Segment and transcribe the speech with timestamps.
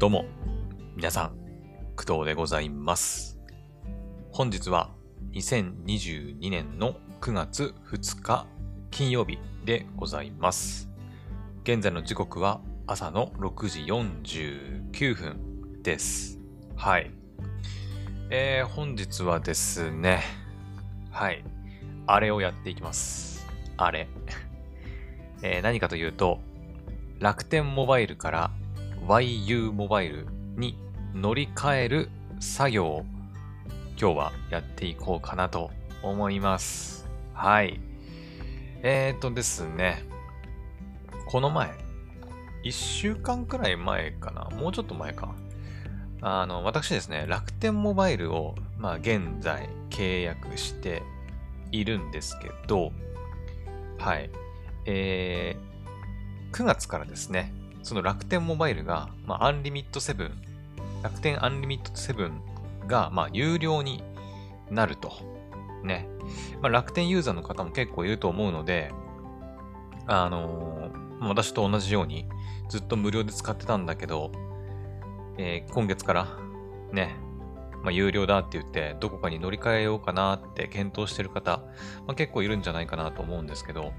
[0.00, 0.24] どうも、
[0.96, 1.36] 皆さん、
[1.94, 3.38] 工藤でございます。
[4.32, 4.94] 本日は
[5.32, 8.46] 2022年の9月2日
[8.90, 10.88] 金曜日でございます。
[11.64, 16.40] 現在の時刻は朝の6時49分です。
[16.76, 17.10] はい。
[18.30, 20.22] えー、本日はですね、
[21.10, 21.44] はい、
[22.06, 23.46] あれをやっていきます。
[23.76, 24.08] あれ。
[25.42, 26.40] えー何かというと、
[27.18, 28.50] 楽天モバイルから
[29.08, 30.76] YU モバイルに
[31.14, 33.04] 乗り換える作業を
[34.00, 35.70] 今日はやっていこうかなと
[36.02, 37.08] 思います。
[37.34, 37.80] はい。
[38.82, 40.04] えーとですね、
[41.26, 41.70] この前、
[42.64, 45.34] 1週間くらい前かな、もうちょっと前か。
[46.22, 51.02] あの、私ですね、楽天モバイルを、まあ現在契約して
[51.72, 52.92] いるんですけど、
[53.98, 54.30] はい。
[54.86, 57.52] えー、9月からですね、
[57.82, 60.30] その楽天モバイルが、まあ、アンリミット7、
[61.02, 62.30] 楽天アンリミット7
[62.86, 64.02] が、まあ、有料に
[64.70, 65.12] なると。
[65.82, 66.06] ね。
[66.60, 68.92] まあ、楽天ユーザーの方も結構いると思うので、
[70.06, 72.26] あのー私と同じように
[72.70, 74.32] ずっと無料で使ってたんだけど、
[75.36, 76.26] えー今月から
[76.92, 77.14] ね、
[77.82, 81.58] まあ、有料だって言って、どこかに乗り換えようかなって検討してる方、
[82.06, 83.92] まあ、結構いるんじゃないかなと思うんですけど、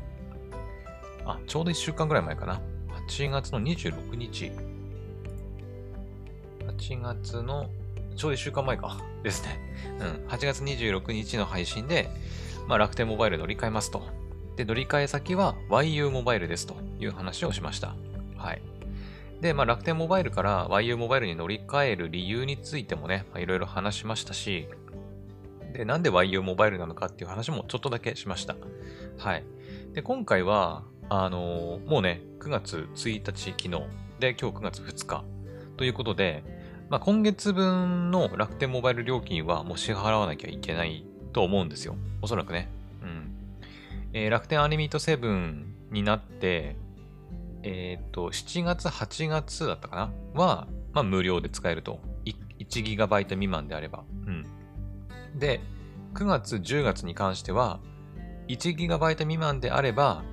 [1.25, 2.61] あ、ちょうど1週間ぐらい前かな。
[3.11, 4.53] 8月の26日。
[6.65, 7.69] 8月の、
[8.15, 9.01] ちょうど1週間前か。
[9.21, 9.59] ですね。
[9.99, 10.27] うん。
[10.29, 12.09] 8月26日の配信で、
[12.69, 14.01] まあ、楽天モバイル乗り換えますと。
[14.55, 17.95] で、乗り換え先は YU モバイルですという話をしました。
[18.37, 18.61] はい。
[19.41, 24.69] で、まあ、楽天モバイルから YU モバイルに乗り換える理由についてもね、いろいろ話しましたし、
[25.73, 28.55] で、なんで YU モバイルなのかっていう話もちょっとだけしました。
[29.17, 29.43] はい。
[29.91, 33.69] で、今回は、あのーもうね、9月1日昨日
[34.21, 35.25] で、今日9月2日
[35.75, 36.41] ということで、
[36.89, 41.97] まあ、今月分の楽天モバイル料金はもう支払わなきゃいけないと思うんですよ。
[42.21, 42.69] おそらくね。
[43.03, 43.35] うん。
[44.13, 46.77] えー楽天アニミット7になって、
[47.63, 50.41] えっ、と、7月、8月だったかな？
[50.41, 51.99] は、まあ、無料で使えると。
[52.57, 54.05] 1GB 未満であれば。
[54.27, 54.45] うん。
[55.37, 55.59] で、
[56.13, 57.81] 9月、10月に関しては、
[58.47, 60.23] 1GB 未満であれば、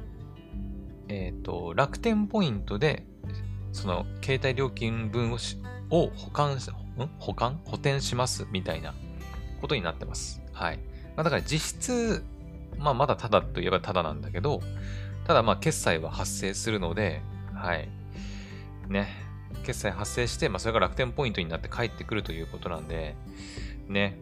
[1.08, 3.04] えっ、と、楽天ポイントで、
[3.72, 5.38] その、携帯料金分を
[5.90, 6.74] を保管し、ん？
[7.18, 7.60] 保管？
[7.64, 8.94] 補填しますみたいな
[9.60, 10.42] ことになってます。
[10.52, 10.78] はい。
[11.16, 12.24] まあ、だから実質、
[12.78, 14.60] まあ、まだタダといえばタダなんだけど、
[15.26, 17.22] ただまあ、決済は発生するので、
[17.54, 17.88] はい。
[18.88, 19.08] ね。
[19.64, 23.16] 決済発生して、まあ、それが楽天ポイントになって帰ってくるということなんで、
[23.88, 24.18] ね。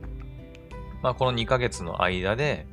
[1.03, 2.67] まあ、この2ヶ月の間で、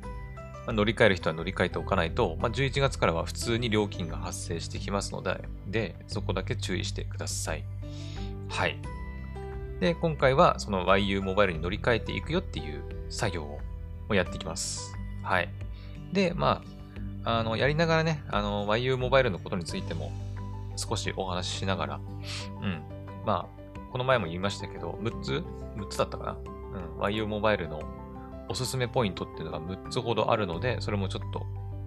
[0.66, 7.64] まあ乗り換える人は乗り換えておかないと、まあ、11月からは普通に料金が発生してきますので、で、そこだけ注意してください。
[8.48, 8.78] はい。
[9.80, 13.58] で、今回はその YU モバイルに乗り換えていくよっていう作業
[14.08, 14.94] をやっていきます。
[15.22, 15.48] はい。
[16.12, 16.62] で、ま
[17.24, 20.12] あ、あの、やりながらね、あの、YU モバイルのことについても
[20.76, 22.00] 少しお話ししながら、
[22.62, 22.82] うん。
[23.26, 25.44] まあ、この前も言いましたけど、6つ
[25.76, 26.36] ?6 つだったかな？
[26.98, 27.02] うん。
[27.02, 27.82] YU モバイルの
[28.48, 31.46] おすすめポイントっていうのが6つほどあるので、それもちょっと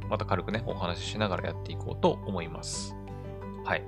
[0.10, 2.96] また軽くね、お話ししながらやっていこうと思います。
[3.66, 3.84] はい。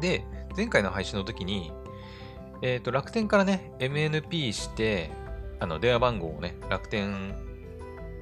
[0.00, 0.24] で、
[0.56, 1.72] 前回の配信の時に、
[2.62, 5.10] えっ、と、楽天からね、MNP して、
[5.60, 7.34] あの、電話番号をね、楽天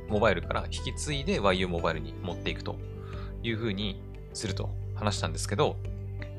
[0.09, 2.77] モバイルから引き継いで YU モバイルに持っていくと
[3.43, 4.03] いう風に
[4.35, 5.77] すると話したんですけど、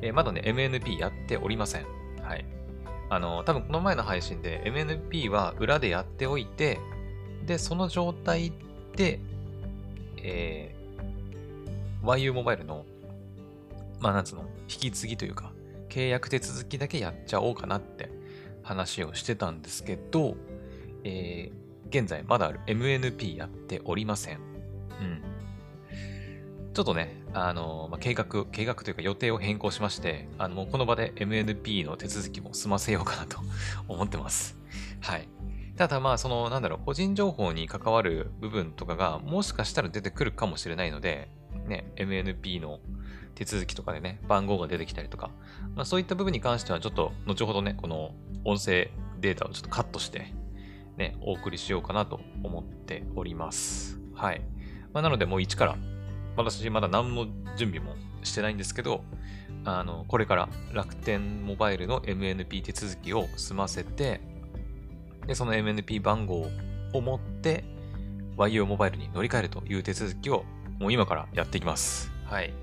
[0.01, 1.85] えーまだね、MNP やっておりません。
[2.21, 2.45] はい。
[3.09, 6.79] あの、多分この前の配信で MNP は裏でやっておいて、
[7.45, 8.51] で、その状態
[8.95, 9.19] で、
[10.17, 10.83] えー
[12.03, 12.85] YU モバイルの、
[14.01, 15.53] まあ、なんつうの、引き継ぎというか、
[15.87, 18.09] 契約手続きだけやっちゃおうかなって
[18.61, 20.35] 話をしてたんですけど、
[21.03, 24.37] えー現在まだ MNP やっておりません。
[24.37, 24.39] う
[25.03, 25.21] ん。
[26.73, 33.37] ちょっとね、あの、まあ、計画、計画というか予定を変更しまして、あの、この場で MNP の手続きも済ませようかなと
[33.87, 34.57] 思ってます。
[35.01, 35.27] はい。
[35.77, 41.29] ただまあ、その、なんだろう、個人情報に関わる部分とかが、もしかしたら出てくるかもしれないので、
[41.67, 42.79] ね、MNP の
[43.35, 45.31] 手続きとかでね、番号が出てきたりとか、
[45.75, 48.13] まあ、そういった部分に関しては、ちょっと、後ほどね、この
[48.45, 50.33] 音声データをちょっとカットして、
[50.97, 53.99] ね、お送りしようかなと思っております。
[54.13, 54.41] はい。
[54.93, 55.75] まあ、なので、もう一から、
[56.35, 57.25] 私まだ何の
[57.57, 59.03] 準備もしてないんですけど、
[59.65, 64.21] あの、これから楽天モバイルの MNP 手続きを済ませて、
[65.27, 66.47] で、その MNP 番号
[66.93, 67.63] を持って、
[68.37, 70.43] YU モバイルに乗り換えるという手続きを、
[70.79, 72.11] もう今からやっていきます。
[72.25, 72.53] はい。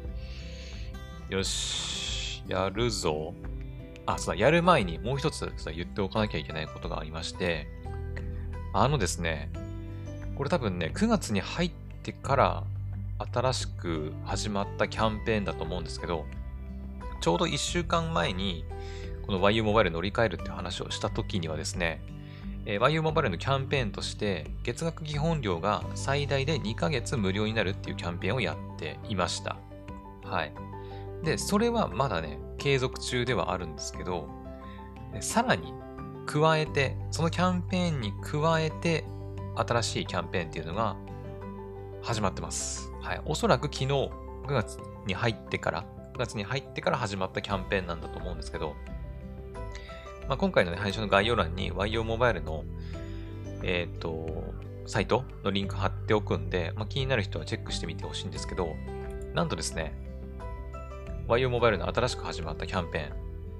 [1.28, 3.34] よし、やるぞ。
[4.06, 7.68] あ、そうだ、やる前にもう一つ言っておかなきゃいけないことがありまして、
[8.72, 9.50] あのですね、
[10.36, 11.70] これ多分ね、9月に入っ
[12.02, 12.64] てから
[13.32, 16.24] 新しく始まったキャンペーンだと思うんですけど、
[17.20, 18.64] ちょうど1週間前に、
[19.26, 22.00] この YU モバイル乗り換えるって話をした時にはですね、
[22.66, 29.56] えー、YU モバイルのキャンペーンとして、月額基本料が最大で2ヶ月無料になるっていうキャンペーンをやっていました。
[30.24, 30.52] はい。
[31.24, 34.28] で、それはまだね、継続中ではあるんですけど、
[35.20, 35.72] さらに
[36.26, 39.04] 加えて、そのキャンペーンに加えて、
[39.56, 40.96] 新しいキャンペーンっていうのが
[42.02, 42.92] 始まってます。
[43.00, 43.22] はい。
[43.24, 44.10] おそらく昨日9
[44.46, 45.84] 月に入ってから、
[46.14, 48.74] 9月に入ってから始まったキャンペーンなんだと思うんですけど、
[50.30, 52.62] まあ、今回の、ね、配信の概要欄に YO モバイルの、
[53.64, 54.54] えっ、ー、と、
[54.86, 58.76] サイトのリンク貼っておくんで、まあ、気になる人はチェックしてみてほしいんですけど、
[59.34, 59.92] なんとですね、
[61.26, 63.12] YO モバイルの新しく始まったキャンペーン、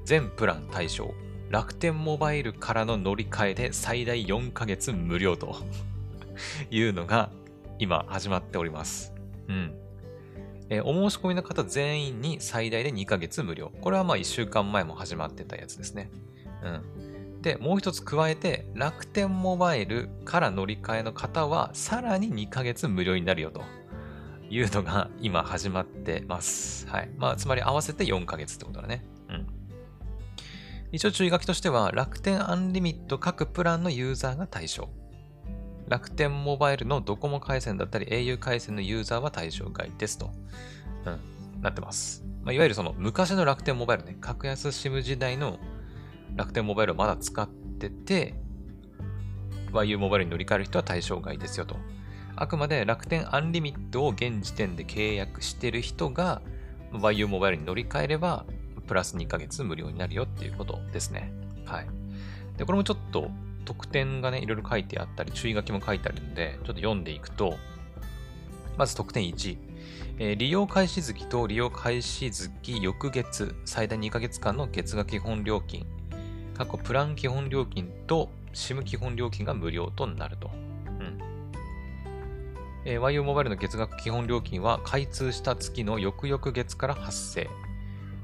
[0.05, 1.13] 全プラン対象、
[1.49, 5.57] 楽天モバイルからの乗り換えで最大4ヶ月無料と
[6.71, 7.31] いうのが
[7.81, 9.13] 今始まっております。
[9.49, 9.75] うん。
[10.69, 13.73] えー、お申し込みの方全員に最大で2ヶ月無料。
[13.81, 16.13] これはまあ1週間前も始まってたやつですね。
[16.63, 17.43] うん。
[17.43, 23.63] で、もう一つ加えて、楽天モバイルから乗り換えの方はさらに2ヶ月無料になるよと
[24.51, 26.87] いうのが今始まってます。
[26.89, 27.11] はい。
[27.17, 29.05] まあ、つまり合わせて4ヶ月ってことだね。
[29.29, 29.47] うん。
[30.93, 34.89] 一応注意書きとしては、楽天アンリミット各プランのユーザーが対象。
[35.91, 40.31] 楽天モバイルのドコモ回線だったり au 回線のユーザーは対象外ですと、
[41.05, 41.11] う
[41.59, 42.25] ん、なってます。
[42.45, 45.59] まあ、いわゆるその昔の楽天モバイルね、格安 SIM 時代の
[46.37, 48.35] 楽天モバイルをまだ使ってて、
[49.73, 51.77] YU モバイルに乗り換える人は対象外ですよと。
[52.37, 56.41] あくまで楽天アンリミットを現時点で契約してる人が
[56.93, 58.45] YU モバイルに乗り換えれば、
[58.87, 61.33] プラス2ヶ月無料になるよっていうことですね。
[61.65, 61.87] はい。
[62.57, 63.31] で、これもちょっと
[63.65, 67.57] 特典がね、いろいろ書いてあったり、注意書きも書いてあるんで、ちょっと読んでいくと、
[68.77, 69.59] まず特典1、
[70.19, 75.87] えー、利用開始月と利用開始月翌月、最大2ヶ月間の月額基本料金、
[76.61, 80.51] 過去プラン基本料金と SIM 基本料金が無料となると。
[80.53, 81.19] うん。
[82.85, 87.49] えー、YU モバイルの月額基本料金は開通した月の翌々月から発生。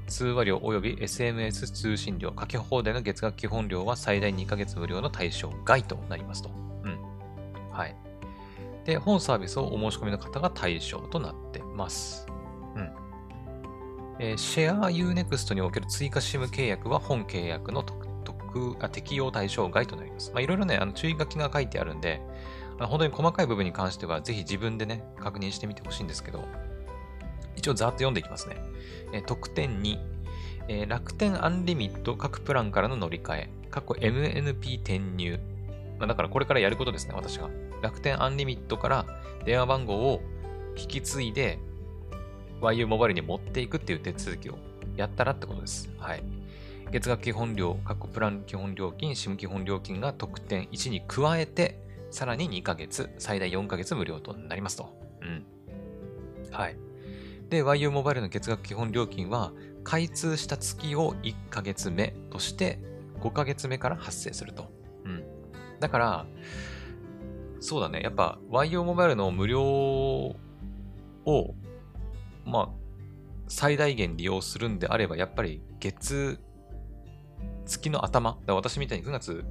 [0.05, 6.51] 通話料及び SMS 通信料、かけ放題の月額基本料は最大2ヶ月無料の対象外となりますと。
[6.83, 6.99] うん。
[7.71, 7.95] はい。
[8.85, 12.27] で、本サービスをお申し込みの方が対象となってます。
[12.75, 12.91] うん。
[14.19, 18.06] えー、シェア Unext における追加 SIM 契約は本契約の特
[18.79, 20.31] あ適用対象外となります。
[20.33, 22.21] まあ、いろいろね、あの注意書きが書いてあるんで、
[22.77, 26.43] あの本当に細かい部分に関しては、ぜひ自分でね、確認してみてほしいんですけど、
[27.55, 28.57] 一応ざーっと読んでいきますね。
[29.13, 29.97] え特典2、
[30.67, 35.39] えー、楽天アンリミット各プランからの乗り換え、過去 MNP 転入。
[35.97, 37.49] まあ、だからこれからやることですね、私が。
[37.81, 39.05] 楽天アンリミットから
[39.45, 40.21] 電話番号を
[40.75, 41.59] 引き継いで
[42.61, 44.57] YU モバイルに持っていくっていう手続きを
[44.95, 45.89] やったらってことです。
[45.97, 46.23] はい。
[46.91, 51.79] 月額基本料、各プラン基本料金、SIM 基本料金が特典1に加えて、
[52.11, 54.97] さらに2ヶ月、最大4ヶ月無料となりますと。
[55.21, 55.45] うん。
[56.51, 56.77] はい。
[57.49, 59.51] で、YU モバイルの月額基本料金は、
[59.83, 62.79] 開通した月を1ヶ月目として、
[63.19, 64.71] 5ヶ月目から発生すると。
[65.03, 65.23] うん。
[65.79, 66.25] だから、
[67.59, 68.01] そうだね。
[68.01, 70.35] やっぱ YU モバイルの無料を、
[72.45, 72.69] まあ、
[73.47, 76.39] 最大限利用するんであれば、やっぱり月、
[77.67, 79.45] 月の頭、だ私みたいに9月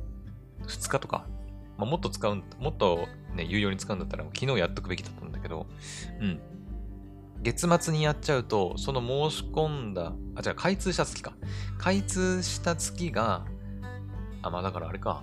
[0.67, 1.27] 2日とか、
[1.79, 5.67] まあ、もっと使う、もっとね、有用に使うんだったら、昨日やっとくべきだったんだけど、
[6.21, 6.41] うん。
[7.43, 11.35] 月末にやっちゃうと、その申し込んだ、あ、じゃあ開通した月か。
[11.79, 13.45] 開通した月が、
[14.43, 15.23] あ、まあだからあれか。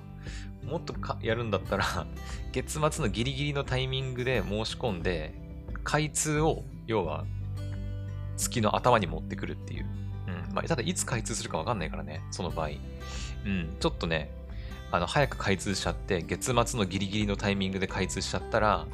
[0.64, 1.86] もっとかやるんだったら
[2.54, 5.34] 月末のギリギリのタイミングで申し込んで、
[5.84, 7.26] 開通を、要は、
[8.38, 9.86] 月の頭に持ってくるっていう。
[10.54, 12.70] まあ、ただいつ開通するかわかんないからね、その場合。
[13.46, 13.76] うん。
[13.80, 14.32] ちょっとね、
[14.92, 18.86] あの、早く開通しちゃって、月末のギリギリのタイミングで開通しちゃったら、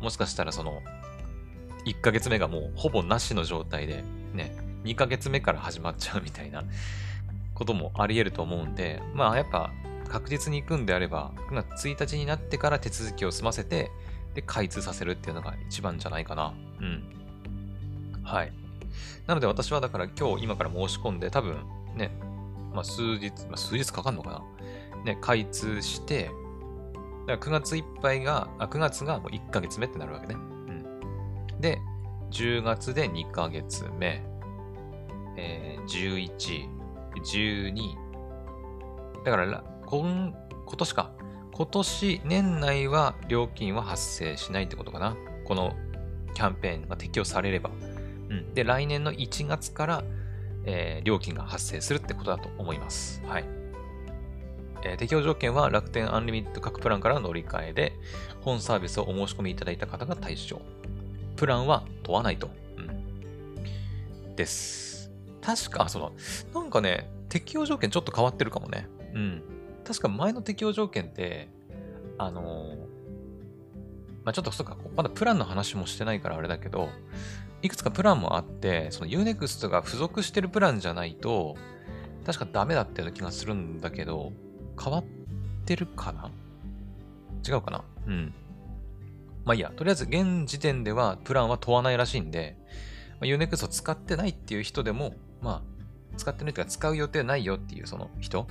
[0.00, 0.82] もしかしたらその、
[1.84, 4.02] 1ヶ月目がもうほぼなしの状態で、
[4.32, 6.64] ね、2ヶ月目から始まっちゃうみたいな
[7.54, 9.70] こともあり得ると思うんで、まあやっぱ
[10.08, 13.90] 確実に行くんであれば、9月1日になってから手続きを済ませて、
[14.34, 16.54] で、開通させるっていうのが一番じゃないかな。
[16.80, 17.04] うん。
[18.22, 18.52] はい。
[19.26, 21.64] なので私はだから今日今から申し込んで多分
[21.96, 22.10] ね、
[22.72, 24.42] まあ数日、まあ数日かかんのかな？
[25.04, 26.30] ね、開通して、
[27.26, 30.34] だから9月いっぱいが、あ、9月がもう1ヶ月目ってなるわけね。
[30.34, 31.80] うんで、
[32.30, 34.22] 10月で2ヶ月目、
[35.36, 36.68] えー、11、
[37.24, 37.74] 12。
[39.24, 40.32] だから、今、
[40.66, 41.12] 今年か。
[41.54, 45.16] 今年年内は料金は発生しないってことかな。
[45.44, 45.76] この
[46.34, 47.70] キャンペーンが適用されれば。
[48.32, 48.54] うん。
[48.54, 50.04] で、来年の1月から、
[50.64, 53.22] えー料金が発生するってことだと思います。
[53.26, 53.44] はい。
[54.84, 57.92] えー適用条件は楽天アンリミット各プランから乗り換えで、
[58.40, 60.60] 本サービスをお申し込みいただいた方が対象。
[61.36, 62.50] プランは問わないと。
[62.76, 64.34] うん。
[64.36, 65.10] です。
[65.40, 66.12] 確か、その、
[66.54, 68.88] なんかね、適用条件ちょっと変わってるかもね。
[69.14, 69.42] うん。
[69.84, 71.48] 確か前の適用条件って、
[72.18, 72.92] あのー
[74.24, 76.90] まあ、ちょっとそうか、まだプランの話もしてないからあれだけど、
[77.62, 81.56] いくつかプランもあって、その Unext が付属してるプランじゃないと、
[82.26, 84.32] 確かダメだったような気がするんだけど、
[84.82, 85.04] 変わっ
[85.64, 86.30] てるかな？
[87.46, 87.84] 違うかな？
[88.06, 88.34] うん。
[89.44, 92.56] まあいいや、とりあえず現時点ではプランは問わないらしいんで、
[93.18, 98.46] まあ、Unext を使ってないっていう人でも、まあ、使ってないというか使う予定ないよっていうその人、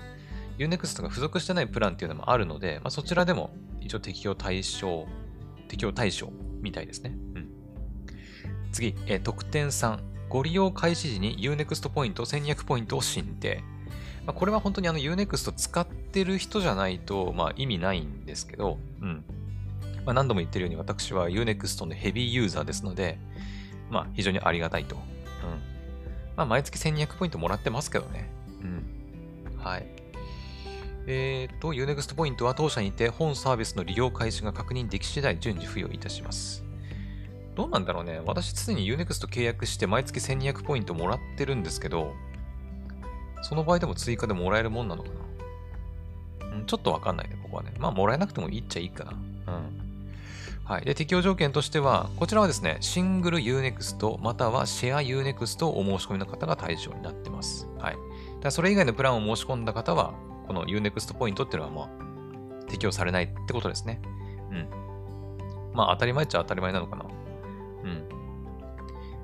[0.58, 5.06] Unext が付属してないプランっていうのもあるので、まあ、そちらでも一応適用対象、
[5.68, 6.30] 適用対象
[6.62, 7.16] みたいですね。
[8.72, 10.12] 次、えー特典3。
[10.32, 13.62] ご利用開始時に Unext ポイント1200ポイントを申請。
[14.26, 19.26] まあ、これは本当にあの Unext 使ってる人じゃないと、まあ、意味ないんですけど、うん。
[20.06, 23.20] まあ、何度も言ってるように私は Unext のヘビーユーザーですので、
[23.90, 24.96] まあ、非常にありがたいと。
[24.96, 25.02] うん。
[26.38, 28.30] まあ、毎月1200ポイントもらってますけどね。
[28.62, 29.58] うん。
[29.58, 29.86] はい。
[31.08, 36.64] えっ、と、Unext ポイントは当社にて本サービスの利用開始が確認でき次第順次付与いたします。
[37.56, 38.22] どうなんだろうね。
[38.26, 42.14] 私、常に Unext 契約して毎月1200ポイントもらってるんですけど、
[43.42, 45.16] その場合でも追加でもらえるもんなのかな
[46.54, 47.74] うん、ちょっとわかんないね、ここはね。
[47.80, 49.12] まあ、もらえなくてもいいっちゃいいかな。
[49.12, 49.92] うん。
[50.64, 50.86] はい。
[50.86, 57.68] で、適用条件としては、こちらはですね、シングル Unext またはシェア Unext をお申し込みの方が対象になってます。
[57.80, 57.96] はい。
[58.42, 60.14] だそれ以外のプランを申し込んだ方は、
[60.48, 61.92] この Unext ポイントっていうのは、ま
[62.64, 64.02] あ、適用されないってことですね。
[64.52, 64.68] うん。
[65.74, 67.06] まあ、当たり前っちゃ当たり前なのかな。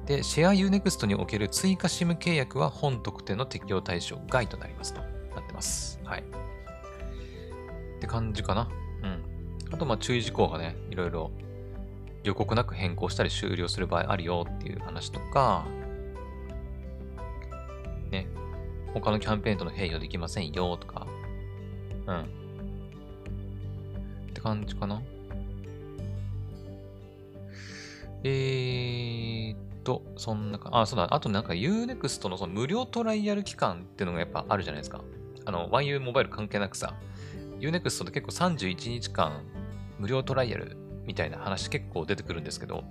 [0.08, 6.00] で、シェア Unext における追加 SIM 契約は本特典の適用対象外となりますとなってます。
[6.06, 6.22] はい。
[6.22, 6.24] っ
[8.00, 8.70] て感じかな。
[9.04, 9.74] うん。
[9.74, 11.30] あと、まあ、注意事項がね、いろいろ
[12.24, 15.66] 予告なく変更したり終了する場合あるよっていう話とか、
[18.10, 18.28] ね、
[18.94, 21.06] 他のキャンペーンとの併用できませんよとか、
[22.06, 22.22] うん。
[22.22, 22.26] っ
[24.34, 25.02] て感じかな。
[28.24, 35.02] えーっと、そんな、あ、そうだ、あとなんか Unext のその無料トライアル期間っていうのがやっぱあるじゃないですか。
[35.46, 36.94] あの、YU モバイル関係なくさ、
[37.62, 39.44] Unext って結構31日間
[39.98, 40.76] 無料トライアル
[41.06, 42.84] みたいな話結構出てくるんですけど、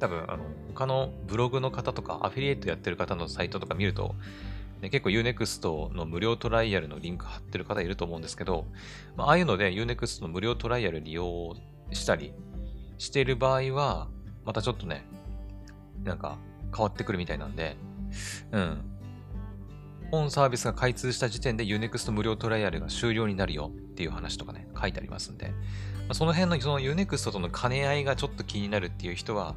[0.00, 4.14] 多分、あの、他のブログの方とかアフィリエイトやってる方のサイトとか見ると、
[4.80, 8.64] ね、結構 Unext の無料トライアルのリンク貼ってる方いると思うんですけど、
[9.14, 11.54] まあ、ああいうので Unext の無料トライアル利用
[11.92, 12.32] したり
[12.96, 14.08] している場合は、
[14.46, 15.04] またちょっとね、
[16.04, 16.38] なんか
[16.74, 17.76] 変わってくるみたいなんで、
[18.52, 18.84] うん。
[20.10, 25.54] 本サービスが開通した時点で Unext 無料トライアルが終了になるよっていう話とかね、書いてありますんで、ま
[26.10, 29.54] あ、その辺のその Unext との兼ね合いがちょっと気になるっていう人は、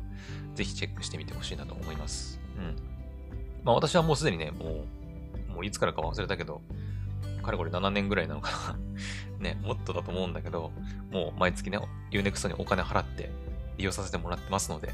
[0.53, 2.39] ぜひチェックしてみてほしいなと思います。
[2.57, 2.75] うん。
[3.63, 4.85] まあ私はもうすでにね、も
[5.49, 6.61] う、もういつからか忘れたけど、
[7.45, 8.79] かれこれ7年ぐらいなのかな。
[9.39, 10.71] ね、もっとだと思うんだけど、
[11.11, 11.79] もう毎月ね、
[12.11, 13.29] Unext にお金払って
[13.77, 14.93] 利用させてもらってますので、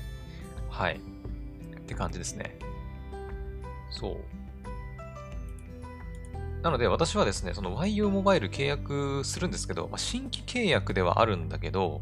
[0.70, 1.00] はい。
[1.92, 2.58] って感じですね。
[3.90, 4.18] そう。
[6.64, 12.02] なので私はですね、その YU モバイル契約するんですけど、まあ、新規契約ではあるんだけど、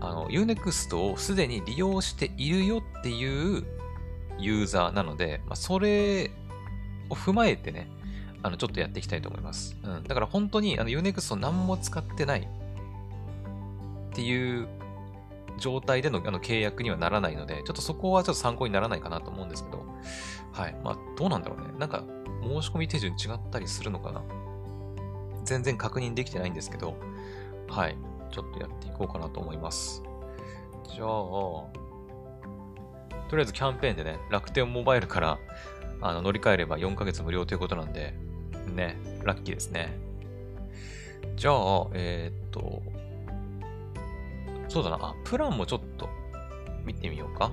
[0.00, 3.64] あの、Unext をすでに利用しているよっていう
[4.38, 6.30] ユーザーなので、まあ、それ
[7.08, 7.88] を踏まえてね、
[8.42, 9.76] あの、ちょっとやっていきたいと思います。
[9.82, 10.04] うん。
[10.04, 14.68] だから本当に、あの、Unext を何も使ってないっていう
[15.58, 19.84] 状態でのあの契約にはならないので、ちょっとそこはちょっと参考にならないかなと思うんですけど、
[20.52, 20.76] はい。
[20.84, 21.66] まあ、どうなんだろうね。
[21.78, 22.04] なんか、
[22.42, 24.22] 申し込み手順違ったりするのかな？
[25.44, 26.96] 全然確認できてないんですけど、
[27.68, 27.96] はい。
[28.30, 30.02] ちょっとやっていこうかなと思います。
[30.88, 31.70] じゃあ、と
[33.32, 35.38] りあえずキャンペーンでね、楽天モバイルから
[36.00, 38.14] あの乗り換えれば4ヶ月無料ということなんで、
[38.74, 39.98] ね、ラッキーですね。
[41.36, 42.82] じゃあ、えーっと、
[44.72, 46.08] そうだな、あ、プランもちょっと
[46.86, 47.52] 見てみようか。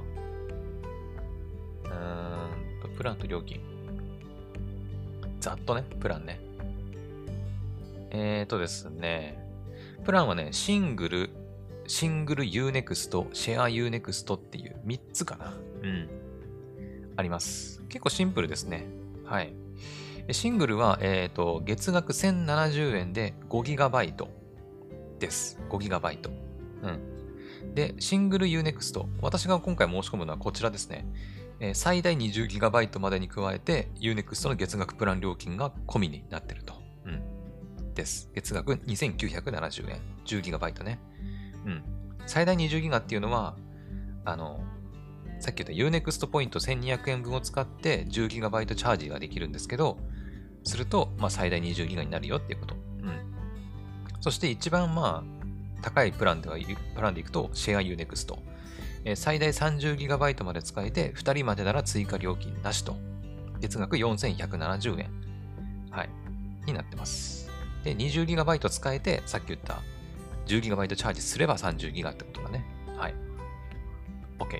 [1.83, 3.59] うんと、プランと料金。
[5.41, 6.39] ざっとね、プランね。
[8.11, 9.37] えーとですね、
[10.05, 11.29] プランはね、シングル、
[11.87, 15.53] シングル Unext、シェア Unext っていう3つかな。
[15.83, 16.09] うん。
[17.17, 17.83] あります。
[17.89, 18.85] 結構シンプルですね。
[19.25, 19.51] はい。
[20.31, 24.25] シングルは、えっ、ー、と、月額1070円で 5GB
[25.19, 25.59] です。
[25.69, 26.29] 5GB。
[26.83, 27.08] うん。
[27.79, 29.05] で、シングル Unext。
[29.21, 31.05] 私が今回申し込むのはこちらですね。
[31.61, 36.73] えー、最大 20GB までに加えて Unext の月額プラン料金が込みになってると。
[37.05, 37.93] うん。
[37.93, 38.29] です。
[38.35, 40.01] 月額2970円。
[40.25, 40.99] 10GB ね。
[41.65, 41.83] うん。
[42.25, 43.55] 最大 20GB っていうのは、
[44.25, 44.59] あの、
[45.39, 49.97] さっき言った Unext ポイント1200円分を使って 10GB チャージができるんですけど、
[50.65, 52.75] すると、まあ、最大20ギガになるよっていうこと。
[52.75, 53.21] うん。
[54.19, 55.38] そして一番まあ、
[55.81, 56.57] 高いプランでは、
[56.95, 58.37] プランでいくと、シェア Unext。
[59.05, 62.95] えー、最大 30GB まで使えて、2人までなら追加料金なしと。
[63.59, 65.11] 月額4170円。
[65.91, 66.09] はい。
[66.65, 67.49] になってます。
[67.83, 69.81] で、20GB 使えて、さっき言った
[70.47, 72.65] 10GB チャージすれば 30GB ってことだね。
[72.97, 73.15] はい。
[74.39, 74.59] OK。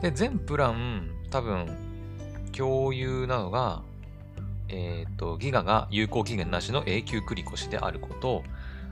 [0.00, 1.76] で、全プラン、多分、
[2.56, 3.82] 共有なのが、
[4.68, 8.44] えっ、ー、と、ギガが有効期限なしの永久繰越であること、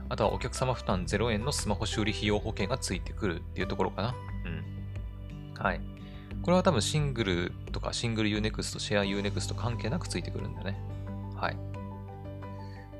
[0.09, 4.15] あとはお客様負担0円のスマホ修理費用保険がついてくるっていうところかな。
[4.45, 5.61] うん。
[5.61, 5.81] はい。
[6.41, 10.79] これは多分シングルとかシングル Unext、シェア Unext 関係なくついてくるんだね。
[11.35, 11.57] はい。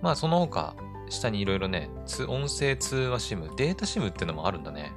[0.02, 0.76] まあその他、
[1.10, 1.90] 下にいろいろね、
[2.28, 4.92] 音声通話 SIM、データ SIM っていうのもあるんだね。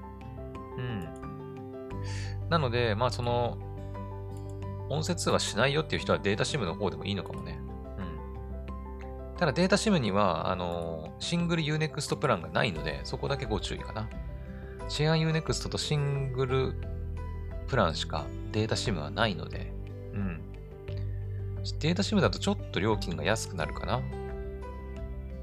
[0.77, 2.49] うん。
[2.49, 3.57] なので、まあその、
[4.89, 7.60] 音声通話しないよっていう人はデータ SIM の方でもいいのかもね。
[9.41, 14.07] ただデータ SIM には、あの、シングル Unext プランがないので、そこだけご注意かな。
[14.91, 16.75] シェア Unext とシングル
[17.67, 19.73] プランしかデータ SIM はないので、
[20.13, 20.43] うん。
[21.79, 24.03] データ SIM だとちょっと料金が安くなるかな。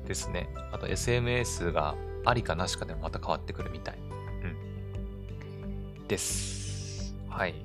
[0.05, 0.47] ですね。
[0.71, 3.97] あと SMS がありかなしかでもまた変わってくるみたい。
[3.97, 6.07] うん。
[6.07, 7.15] です。
[7.29, 7.55] はい。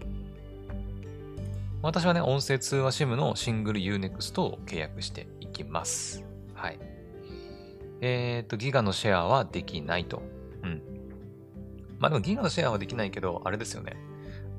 [1.83, 6.22] 私はね、音声通話 SIM のシングル Unext を契約していきます。
[6.63, 6.79] はい。
[8.01, 10.23] えっ、と、ギガのシェアはできないと。
[10.63, 10.83] うん。
[11.99, 13.97] まあでもギガのシェアはできないけど、あれですよね。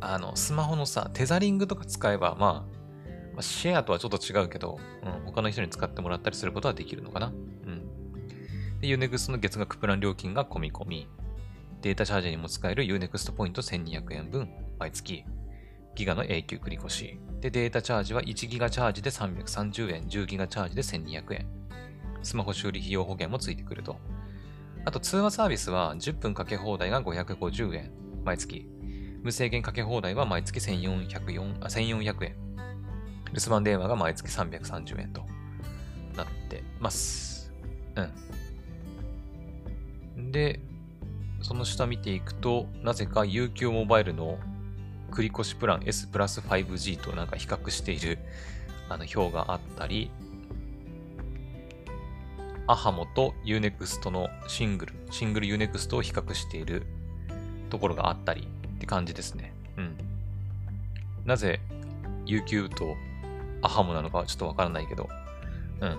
[0.02, 2.74] あの、スマホのさ、テザリングとか使えば、まあ、
[3.34, 7.28] まあ、シェアとはちょっと違うけど、うん、他の人に使ってもらったりすることはできるのかな。
[7.28, 8.80] うん。
[8.82, 11.08] で、Unext の月額プラン料金が込み込み、
[11.82, 15.24] データチャージにも使える Unext ポイント1200円分、毎月、
[15.96, 17.20] ギガの永久繰越し。
[17.40, 21.63] で、データチャージは1ギガチャージで330円、10ギガチャージで1200円。
[22.24, 23.98] スマホ修理費用保険もついてくると。
[24.86, 27.92] あと、通話サービスは10分かけ放題が550円、
[28.26, 28.68] 毎月。
[29.22, 32.36] 無制限かけ放題は毎月1404あ1400円。
[33.34, 35.22] 留守番電話が毎月330円と
[36.16, 37.54] なってます。
[40.18, 40.32] うん。
[40.32, 40.60] で、
[41.42, 44.38] その下見ていくと、なぜか UQ モバイルの
[45.12, 48.20] 繰越プラン S プラス 5G となんか比較している
[48.90, 50.12] あの表があったり、
[52.68, 56.86] アハモと Unext のシングル、シングル Unext を比較している
[57.70, 59.54] ところがあったりって感じですね。
[59.78, 59.98] うん。
[61.26, 61.60] なぜ
[62.26, 62.96] UQ と
[63.62, 65.10] アハモなのかはちょっとわからないけど、
[65.82, 65.98] うん。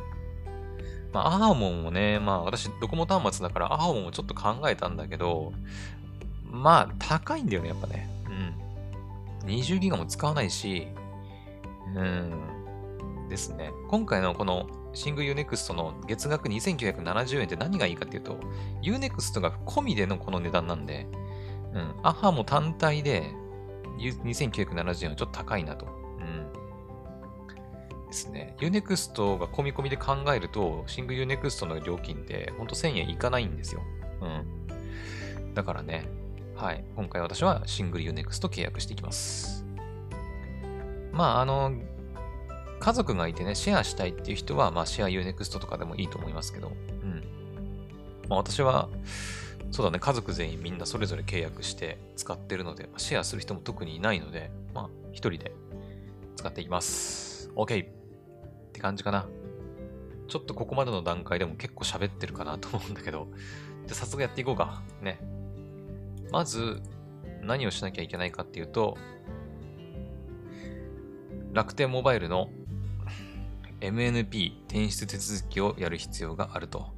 [1.13, 5.53] まあ、アハモもね、まあ私、ドコモ端末だからアハモもちょっと考えたんだけど、
[6.51, 8.09] まあ、高いんだよね、やっぱね。
[9.43, 9.49] うん。
[9.49, 10.89] 20ギガも使わないし、
[11.95, 13.29] うん。
[13.29, 13.71] ですね。
[13.89, 18.39] 今回のこのシング Unext の月額2970円って何がいいかっていうと、
[18.83, 21.07] Unext が込みでのこの値段なんで、
[21.75, 21.95] うん。
[22.03, 23.33] アハも単体で
[23.99, 25.87] 2970円はちょっと高いなと。
[25.87, 28.07] うん。
[28.07, 28.57] ですね。
[28.61, 33.83] Unext が込み込みで考えると、シング Unext の料金ってほんと1000円いかないんですよ。
[34.23, 35.55] うん。
[35.55, 36.09] だからね、
[36.55, 36.85] はい。
[36.95, 39.65] 今回私はシングル Unext 契約していきます。
[41.13, 41.73] まあ、あの、
[42.85, 46.71] 家族がいてね、シェアしたいっていう人は、まあ、シェア Unext とかでもいいと思いますけど、う
[47.07, 47.25] ん。
[48.29, 48.91] まあ、私は、
[49.71, 55.53] そうだね、家族全員みんなそれぞれ契約して使ってるので、シェアする人も特にいないので、まあ、一人で
[56.37, 57.51] 使っていきます。
[57.57, 57.87] OK!
[57.87, 57.89] っ
[58.75, 59.27] て感じかな。
[60.29, 63.29] ちょっとここまでの段階でも結構喋ってるかなと思うんだけど、
[63.87, 64.83] じゃ早速やっていこうか。
[65.01, 65.21] ね。
[66.31, 66.83] まず、
[67.41, 68.99] 何をしなきゃいけないかっていうと、
[71.55, 72.51] 楽天モバイルの
[73.89, 76.93] MNP 転出手続きをやる必要があると。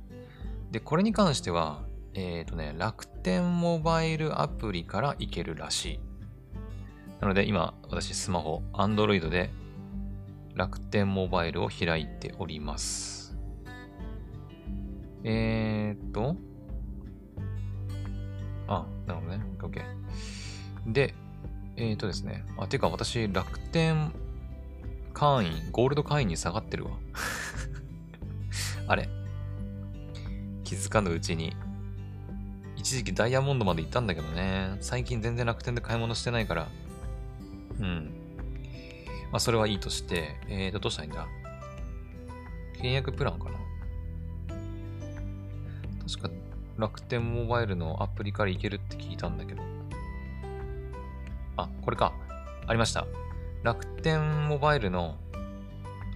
[0.70, 6.00] で、これに関しては、えっ、ー、とね、楽天モバイルアプリからいけるらしい。
[7.20, 9.50] なので今、私スマホ、Android で
[10.54, 13.36] 楽天モバイルを開いております。
[15.24, 16.36] えー、っと、
[18.68, 19.44] あ、なるほどね。
[19.58, 20.92] OK。
[20.92, 21.14] で、
[21.76, 22.44] えー、っとですね。
[22.58, 24.12] あ、てか私、楽天
[25.18, 26.90] 会員、ゴールド会員に下がってるわ。
[28.86, 29.08] あれ
[30.62, 31.56] 気づかぬうちに。
[32.76, 34.76] 一時期ダイヤモンドまで行ったんだけどね。
[34.82, 36.68] 最近全然楽天で買い物してないから。
[37.80, 38.12] うん。
[39.32, 41.26] まあ、それはいいとして、えーと、どうしたらいいんだ？
[42.82, 43.58] 契約プランかな？
[46.06, 46.30] 確か
[46.76, 49.62] 楽天モバイルのアプリからいけるって聞いたんだけど。
[51.56, 52.12] あ、これか。
[52.66, 53.06] ありました。
[53.62, 55.16] 楽天モバイルの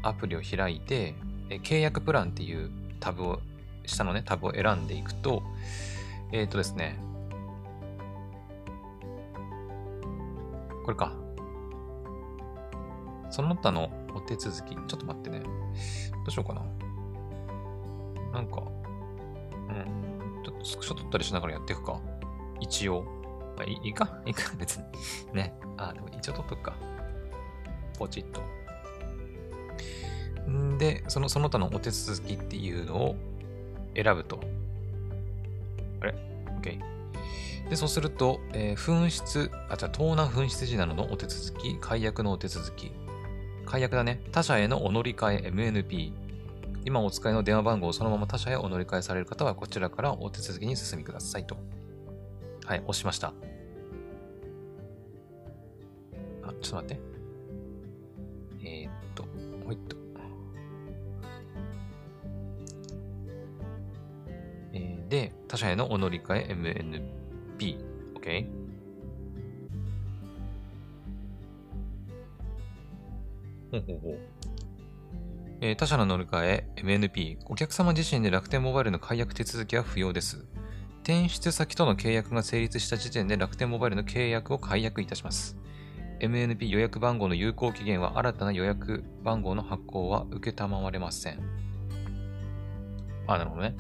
[0.03, 1.14] アプリを開いて、
[1.50, 3.40] え契約プランっていうタブを、
[3.87, 5.42] 下のね、タブを選んでいくと、
[6.33, 6.98] えっ、ー、とですね、
[10.85, 11.12] これか。
[13.31, 15.40] その他のお手続き、ちょっと待ってね。
[15.40, 15.48] ど
[16.26, 16.62] うしようかな。
[18.33, 22.00] なんか、うん、ちょっとスクショ撮ったりしながらやっていくか。
[22.61, 23.05] 一応。
[23.59, 24.20] あ、いいか？
[24.24, 24.53] いいか？
[24.57, 24.85] 別に。
[25.35, 25.55] ね。
[25.76, 26.74] あ、でも一応撮っとくか。
[28.00, 28.42] ポチッと。
[30.50, 33.16] んで、そのその他のお手続きっていうのを
[33.94, 34.40] 選ぶと。
[36.00, 36.14] あれ
[36.60, 36.80] ?OK。
[37.68, 42.90] で、そうすると、えー、紛失、あ、じゃあ、盗難紛失時などのお手続き、解約のお手続き、
[43.66, 44.22] 解約だね。
[44.32, 46.12] 他社へのお乗り換え MNP。
[46.86, 51.58] 今お使いの電話番号をそのまま他社へお乗り換えされる方は、こちらからお手続きに進みくださいと。
[52.64, 53.34] はい、押しました。
[56.42, 57.19] あ、ちょっと待って。
[59.72, 59.76] え、
[64.74, 66.54] えー、で、他社へのお乗り換え
[67.59, 67.78] MNP。
[68.14, 68.46] OK?
[73.70, 74.18] ほうほうほう。
[75.62, 77.38] えー、他社の乗り換え MNP。
[77.46, 80.44] お客様自身で楽天モバイルの解約手続きは不要です。
[81.02, 85.56] 転出先との契約が成立した時点で楽天モバイルの契約を解約いたします。
[86.20, 91.40] MNP 予約番号の有効期限は新たな予約番号の発行は受けたまわれません。
[93.26, 93.76] あ、なるほどね。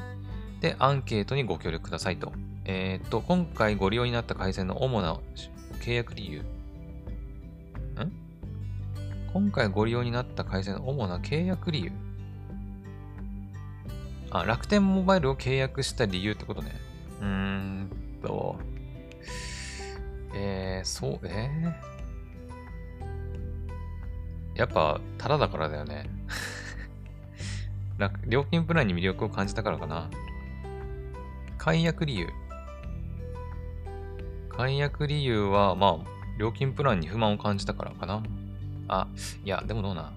[0.60, 2.32] で、アンケートにご協力くださいと。
[2.64, 5.18] えー、っと、今回ご利用になった回線の主な
[5.82, 6.40] 契約理由。
[6.40, 6.44] ん？
[9.32, 11.92] 今回ご利用になった回線の主な契約理由。
[14.30, 16.72] あ、楽天モバイルを契約した理由ってことね。
[17.20, 17.90] うーん
[18.22, 18.58] と。
[20.34, 21.99] えー、そう、えー？
[24.60, 26.04] やっぱ、ただだからだよね。
[28.26, 30.10] 料金プランに魅力を感じたからかな。
[31.56, 32.28] 解約理由。
[34.50, 38.22] 解約理由は、まあ、料金プランに不満を感じたからかな。
[38.88, 39.08] あ、
[39.42, 40.12] いや、でもどうな。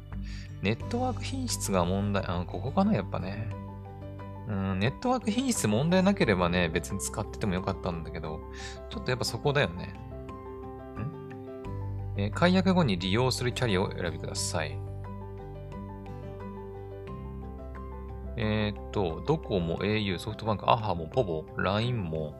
[0.61, 3.47] ネットワーク品質が問題、あ、ここかな、やっぱね。
[4.49, 8.41] うん、ネットワーク品質問題なければね、別に使っててもよかったんだけど、
[8.89, 9.95] ちょっとやっぱそこだよね。
[12.17, 14.77] え、解約後に利用するキャリアを選びください。
[18.35, 22.35] えー、っと、ドコモ、au、ソフトバンク、アハも、ポボ、LINE も、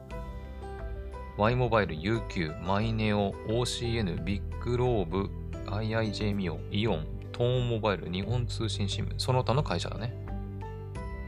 [1.36, 5.30] Y モバイル、UQ、マイネオ、OCN、ビッグローブ、
[5.66, 10.14] IIJ ミオ、イオン、トーンモバイル、日本通信シム、その他の会社だね。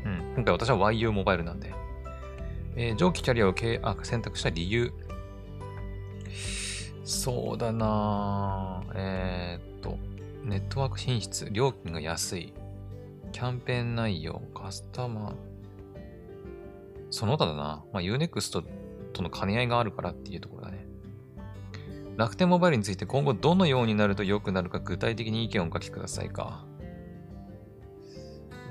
[0.05, 0.35] うん。
[0.37, 1.75] 今回私は YU モバイルなんで。
[2.77, 4.93] えー、上記キャリアをあ選択した理由。
[7.07, 9.97] そうだなえー、っと、
[10.43, 12.53] ネットワーク品質、料金が安い、
[13.31, 15.35] キャンペーン内容、カスタマー、
[17.11, 17.85] その他だな。
[17.93, 18.65] まあ、Unext
[19.13, 20.85] との兼ね合いがあるからっていうところだね。
[22.17, 26.65] 楽天モバイルについて今後どのようになると良くなるか具体的に意見をお書きくださいか。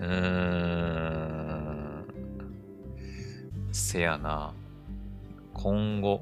[0.01, 0.09] うー
[2.01, 2.05] ん。
[3.71, 4.53] せやな。
[5.53, 6.21] 今後、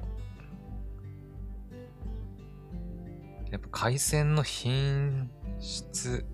[3.53, 6.25] やっぱ回線の品質、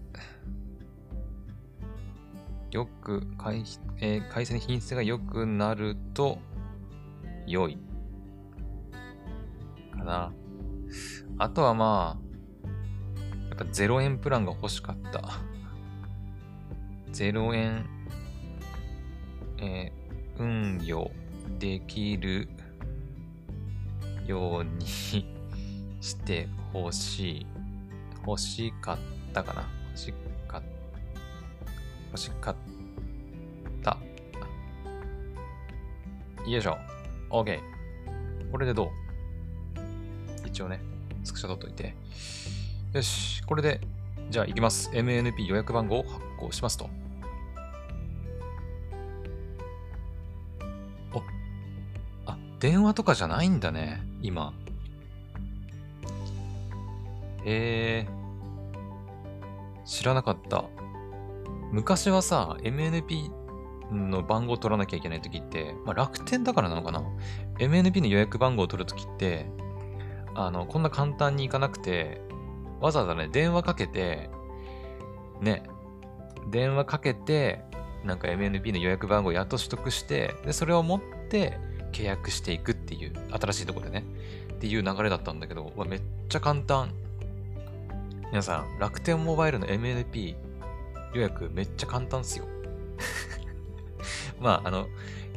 [2.71, 3.65] よく、回,、
[3.99, 6.39] えー、回線の品質が良くなると
[7.45, 7.77] 良い。
[9.91, 10.32] かな。
[11.39, 12.17] あとはま
[12.65, 12.69] あ、
[13.49, 15.21] やっぱ0円プランが欲しかった。
[17.12, 17.86] 0円、
[19.58, 21.12] えー、運用
[21.60, 22.47] できる
[24.25, 25.38] ように
[26.02, 27.46] して欲しい。
[28.26, 28.98] 欲しかっ
[29.34, 29.68] たかな？
[29.90, 30.14] 欲し
[30.48, 30.68] かった。
[32.12, 32.56] 欲しかっ
[33.84, 33.98] た。
[36.48, 36.78] よいしょ。
[37.30, 37.60] OK。
[38.52, 38.90] これでどう？
[40.48, 40.82] 一応ね、
[41.24, 41.94] スクショ取っといて。
[42.94, 43.44] よし。
[43.44, 43.80] これで、
[44.30, 44.90] じゃあ行きます。
[44.92, 46.90] MNP 予約番号を発行しますと。
[51.14, 51.22] お、
[52.26, 54.02] あ、電話とかじゃないんだね。
[54.22, 54.54] 今。
[57.45, 58.08] へえ。
[59.86, 60.65] 知らなかった。
[61.71, 63.32] 昔はさ、MNP
[63.91, 67.04] の番号を取らなきゃいけないときって、まあ、楽天だからなのかな
[67.60, 69.47] ?MNP の予約番号を取るときって、
[70.36, 72.21] あの、こんな簡単にいかなくて、
[72.80, 74.30] わざわざね、電話かけて、
[75.41, 75.63] ね、
[76.49, 77.63] 電話かけて、
[78.04, 81.58] なんか MNP の予約番号をやっと取得して、で、それを持って
[81.91, 84.06] 契約していくっていう、新しいところでね、
[84.54, 86.93] っていう流れだったんだけど、めっちゃ簡単。
[88.32, 90.36] 皆さん、楽天モバイルの MNP
[91.13, 92.46] 予約めっちゃ簡単っすよ。
[94.39, 94.88] まあ、あの、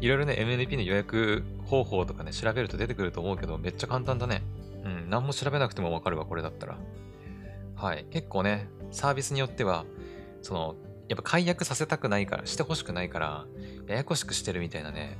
[0.00, 4.42] いろいろね、MNP の予約方法とかね、調べると出てくると思うけど、めっちゃ簡単だね。
[4.84, 6.76] うん、何も調べなくてもわかるわ、これだったら。
[7.76, 8.04] はい。
[8.10, 9.86] 結構ね、サービスによっては、
[10.42, 10.76] その、
[11.08, 13.46] やっぱ解約させたくないから、してほしくないから、
[13.86, 15.16] ややこしくしてるみたいなね、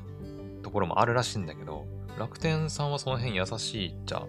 [0.63, 1.87] ところもあるらしいんだけど、
[2.19, 4.27] 楽天さんはその辺優しいっちゃ、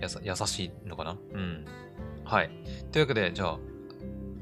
[0.00, 1.16] やさ優しいのかな？
[1.32, 1.64] うん。
[2.24, 2.50] はい。
[2.92, 3.58] というわけで、じゃあ、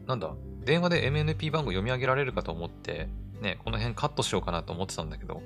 [0.07, 3.09] なんだ、電話で MNP 番号読み上げられるかと思って、
[3.41, 5.43] ね、この辺カットしようかなと思ってたんだけど、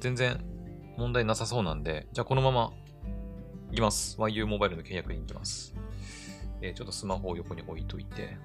[0.00, 0.40] 全然
[0.96, 2.72] 問題なさそうなんで、じゃあこのまま
[3.70, 4.16] いきます。
[4.18, 5.74] YU モバイルの契約に行きます。
[6.62, 8.36] えー、ちょっとスマホを横に置いといて。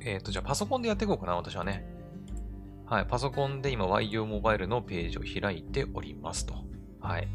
[0.00, 1.84] えっ、ー、と、じゃあパソコンでやっていこうかな、私はね。
[2.86, 6.54] はい、パソコンで今 YU モバイルのページを開いておりますと。
[7.00, 7.28] はい。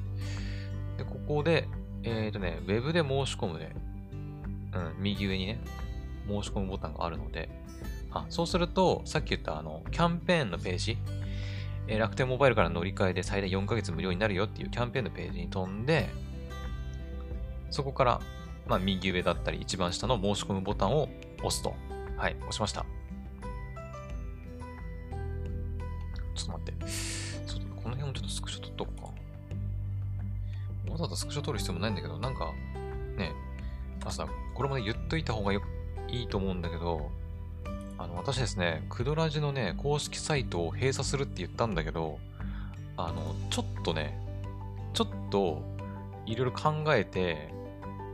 [0.97, 1.67] で、ここで、
[2.03, 3.75] えっ、ー、とね、Web で申し込むね。
[4.73, 5.59] うん、右上にね、
[6.27, 7.49] 申し込むボタンがあるので、
[8.11, 10.97] あ、そうすると、さっき言ったあの、キャンペーンのページ、
[11.87, 16.09] えー、楽天モバイルから乗り換えで最大4ヶ月無料になるよっていうキャンペーンのページに飛んで、
[17.69, 18.21] そこから、
[18.67, 21.73] まあ、右上だったり一番下の申し込むボタンを押すと。
[22.17, 22.85] はい、押しました。
[26.33, 26.87] ちょっと待って。
[27.45, 29.01] そうこの辺もちょっとスクショ撮っとこう
[30.87, 30.91] か。
[30.91, 32.51] わざわざスクショ撮る必要もないんだけど、なんか、
[33.17, 33.31] ね、
[34.03, 35.61] 朝、これまで言っといた方がよ
[36.09, 37.11] いいと思うんだけど、
[37.99, 42.17] あの、私ですね、クドラジのね、公式サイトを閉鎖するって言ったんだけど、
[42.97, 44.19] あの、ちょっとね、
[44.93, 45.61] ちょっと、
[46.25, 47.53] いろいろ考えて、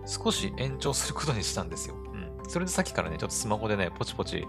[0.06, 1.95] 少し延長することにしたんですよ。
[1.95, 2.49] うん。
[2.49, 4.45] それでさっきからね、ちょっとスマホでね、ポチポチ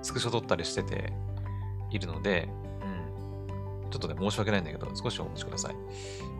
[0.00, 1.12] スクショ撮ったりしてて
[1.90, 2.48] いるので、
[3.82, 3.90] うん。
[3.90, 5.76] ちょっとね、申し訳ないんだけど、少しお待ちください。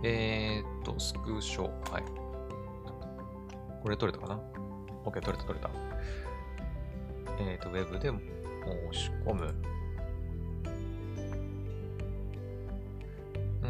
[0.04, 2.04] えー、っと、スクショ、はい。
[3.82, 4.40] これ撮れたかな？
[5.04, 5.70] ?OK、撮れた撮れた。
[7.40, 8.10] えっ、と、ウェブで
[8.92, 9.54] 申し込む。
[13.62, 13.66] う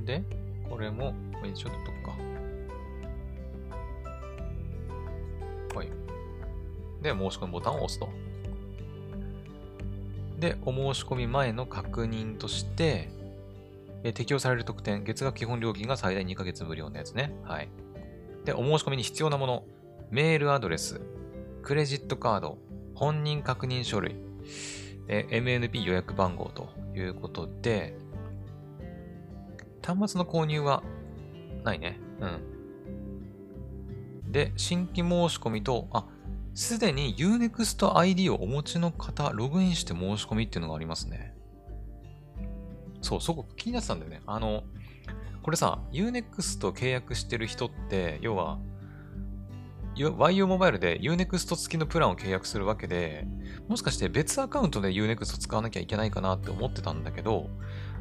[0.00, 0.22] ん、で、
[0.68, 2.16] これも、一応取っとくか。
[5.78, 5.90] はい。
[7.02, 8.08] で、申し込むボタンを押すと。
[10.38, 13.10] で、お申し込み前の確認として、
[14.04, 17.32] え適用される特典、月額基本料金が最大2ヶ月無料のやつね。
[17.44, 17.68] はい。
[18.44, 19.64] で、お申し込みに必要なもの、
[20.12, 21.00] メールアドレス、
[21.62, 22.58] クレジットカード、
[22.94, 24.14] 本人確認書類、
[25.08, 27.96] MNP 予約番号ということで、
[29.82, 30.82] 端末の購入は
[31.64, 31.98] ないね。
[32.20, 32.42] うん。
[34.30, 36.04] で、新規申し込みと、あ、
[36.52, 41.34] すでに Unext ID をお持ちの方、ログインして申し込みっていうのがありますね。
[43.00, 44.20] そう、そこ気になってたんだよね。
[44.26, 44.64] あの、
[45.42, 48.58] これさ、Unext 契約してる人って、要は、
[49.94, 53.26] YU モバイルで Unext 付きのプランを契約するわけで、
[53.68, 57.50] もしかして別アカウントで Unext 使わなきゃいけないかなって思ってたんだけど、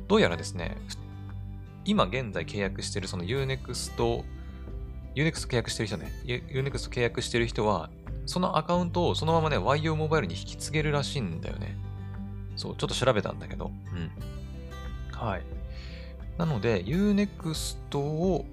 [0.08, 0.78] どうやらですね、
[1.84, 4.24] 今現在契約してるその Unext、
[5.16, 7.90] Unext 契約してる人ね、Unext 契約してる人は、
[8.26, 11.76] そのアカウントをそのままね、YU モバイルに引き継げるらしいんだよね。
[12.56, 13.66] そう、ちょっと調べたんだけど。
[13.94, 14.12] うん。
[15.12, 15.42] はい。
[16.38, 18.46] なので、Unext を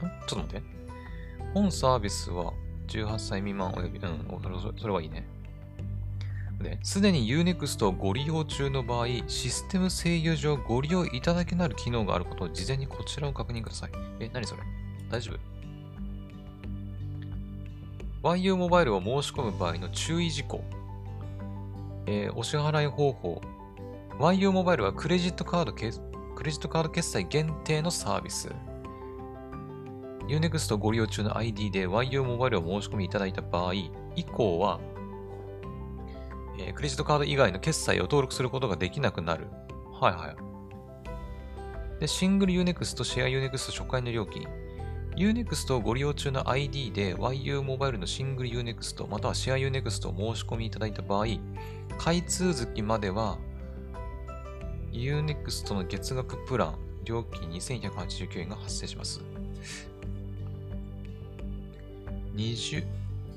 [0.00, 0.62] ちょっと待って。
[1.54, 2.52] 本サービスは
[2.88, 4.26] 18歳未満および、うん、
[4.78, 5.26] それはいいね。
[6.60, 13.90] で、すでに Unext をご利用中の場合、システム制御上ご利用いただけなる機能があることを事前にこちらを確認ください。
[14.20, 14.62] え、何それ？
[15.10, 15.32] 大丈
[18.22, 20.64] 夫 ?YU モバイルを申し込む場合の注意事項。
[22.06, 23.40] えー、お支払い方法。
[24.18, 25.84] YU モバイルはクレジットカードク
[26.44, 28.48] レジットカード決済限定のサービス。
[30.28, 34.78] Unext ご利用中の ID で YU モバイルを申し込みいただいた場合以降は、
[36.58, 39.46] えー、クレジットカード以外の決済を登録することができなくなる。
[39.92, 40.34] はいは
[41.96, 42.00] い。
[42.00, 44.46] で、シングル Unext シェア Unext 初回の料金。
[45.16, 51.26] Unext をご利用中の ID で YU モバイルのシングル Unext またはシェア Unext を申し込みいただいた場合、
[51.98, 53.38] 開通月までは
[54.92, 59.20] Unext の月額プラン料金2189円が発生します。
[62.38, 62.84] 二重、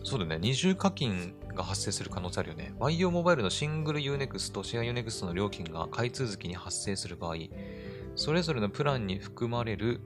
[0.03, 0.37] そうだね。
[0.39, 2.75] 二重課金が発生する可能性あるよね。
[2.77, 7.35] YO モバイルのシングル Unext とシェア Unext の料金が買い続きに発生する場合、
[8.15, 10.01] それぞれのプランに含まれる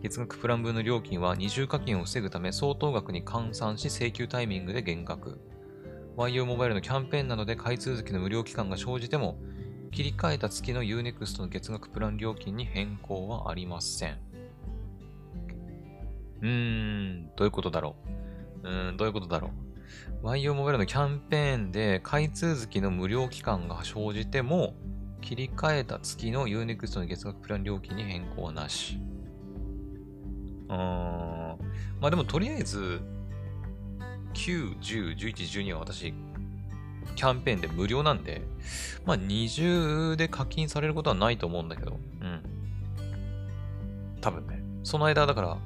[0.00, 5.38] 月額プラン分の料金は二重課金を防ぐため相当額に換算し請求タイミングで減額。
[6.16, 9.36] YO モバイルのキャンペーンなどで買い続きの無料期間が生じても、
[9.92, 14.33] 切り替えた月の Unext の月額プラン料金に変更はありません。
[16.44, 17.96] うーん、どういうことだろ
[18.62, 18.68] う？
[18.68, 19.50] うーん、どういうことだろ
[20.22, 24.74] う？YO モバイルのキャンペーンで買い続きの無料期間が生じても、
[25.22, 29.00] 切り替えた月の Unext の月額プラン料金に変更はなし。
[30.68, 30.78] うーん。
[31.98, 33.00] まあでもとりあえず、
[34.34, 36.12] 9、10、11、12は私、
[37.16, 38.42] キャンペーンで無料なんで、
[39.06, 42.42] まあ20で課金されることはないと思うんだけど、うん。
[44.20, 44.62] 多分ね。
[44.82, 45.56] その間だから、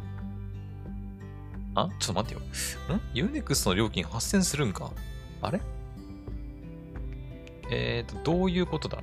[1.80, 2.96] あちょっと待ってよ。
[2.96, 4.90] ん ?Unext の料金発生するんか？
[5.42, 5.60] あれ？
[7.70, 9.02] えーと、どういうことだ？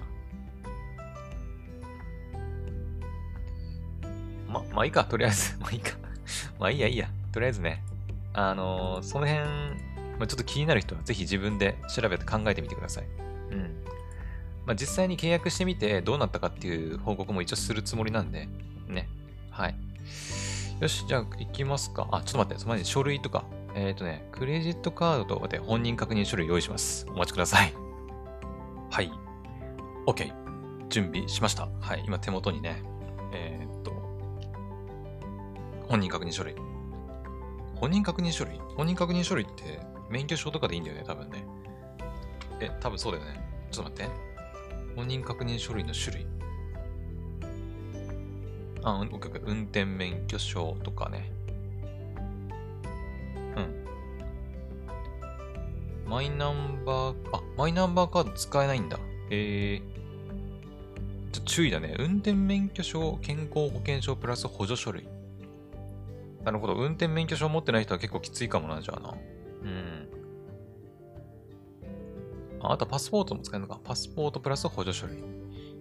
[4.48, 5.58] ま、まあいいか、とりあえず。
[5.62, 5.98] まあいいか。
[6.60, 7.10] まあいいや、いいや。
[7.32, 7.84] とりあえずね。
[8.34, 9.46] あのー、その辺、
[10.18, 13.06] まあ、ちょっと気になる人はぜひ自分で調べて考えてみてください。
[13.52, 13.84] うん。
[14.66, 18.50] まあ実際に契約してみてどうなったかっていう報告も一応するつもりなんで、
[18.88, 19.08] ね。
[19.52, 19.76] はい。
[20.82, 22.08] よし、じゃあ行きますか。
[22.12, 23.46] あ、ちょっと待って、その前に書類とか。
[23.76, 27.06] えっ、ー、とね、クレジットカードとで本人確認書類用意します。
[27.10, 27.74] お待ちください。
[28.90, 29.12] はい。
[30.08, 30.34] OK。
[30.90, 31.68] 準備しました。
[31.82, 32.04] はい。
[32.06, 32.84] 今手元にね、
[33.34, 33.92] えー、っと、
[35.88, 36.56] 本人確認書類。
[37.76, 38.60] 本人確認書類？
[38.78, 41.46] 本人確認書類って免許証とかでいいんだよね、多分ね。
[42.62, 43.46] え、多分そうだよね。
[43.72, 44.12] ちょっと待って。
[44.96, 46.28] 本人確認書類の種類。
[48.86, 49.10] あ、うん、
[49.45, 51.32] 運転免許証とかね。
[53.58, 53.62] う
[56.08, 56.10] ん。
[56.10, 59.00] マイナンバー、あ、マイナンバーカード使えないんだ。
[59.32, 59.82] へえ。
[61.32, 61.95] ちょ注意だね。
[61.98, 65.08] 運転免許証、健康保険証プラス補助書類。
[66.43, 66.76] なるほど。
[66.76, 69.15] 運転免許証持ってない人は結構きついかもな、じゃあな。
[69.63, 70.10] うん。
[72.62, 73.80] ああとパスポートも使えるのか。
[73.84, 75.24] パスポートプラス補助書類。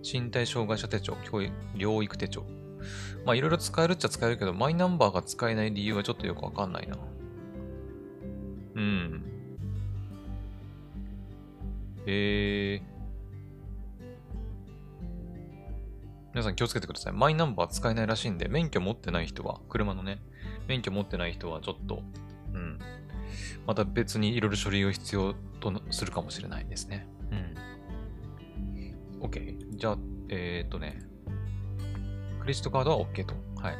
[0.02, 2.63] 身体障害者手帳、教育、療育手帳。
[3.24, 6.96] まあいろいろ使えるっちゃ使えるけど、マイナンバーが使えない理由はちょっとよくわかんないな。
[8.74, 9.24] うん。
[12.06, 12.94] えー。
[16.34, 17.12] 皆さん気をつけてください。
[17.12, 20.18] マイナンバー使えないらしいんで、免許持ってない人は、車のね、
[20.66, 22.02] 免許持ってない人はちょっと、
[22.52, 22.78] うん。
[23.66, 27.06] また別にいろいろ書類を必要とするかもしれないですね。
[29.20, 29.28] うん。
[29.28, 29.76] OK。
[29.76, 31.02] じゃあ、えー、っとね、
[32.44, 33.34] クレジットカードは OK と。
[33.62, 33.76] はい。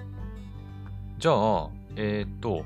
[1.18, 2.64] じゃあ、えー、っと、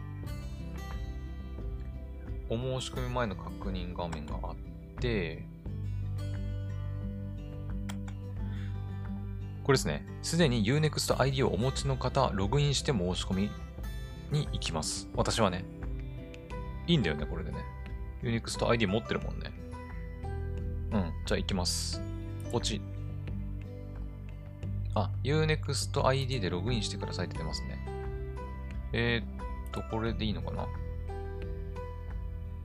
[2.48, 4.56] お申し込み前の確認画面があっ
[5.00, 5.44] て、
[9.64, 10.06] これですね。
[10.22, 13.50] すでに Unext ID をお持ちの方、ログインして申し込み
[14.30, 15.08] に行きます。
[15.16, 15.64] 私はね。
[16.86, 17.58] いいんだよね、これでね。
[18.22, 19.50] Unext ID 持ってるもんね。
[20.92, 21.12] うん。
[21.26, 22.00] じゃあ行きます。
[22.52, 22.80] ポチ。
[24.98, 27.78] あ、Unext ID でログインしてくださいって出ますね。
[28.92, 30.66] えー、っと、これでいいのかな？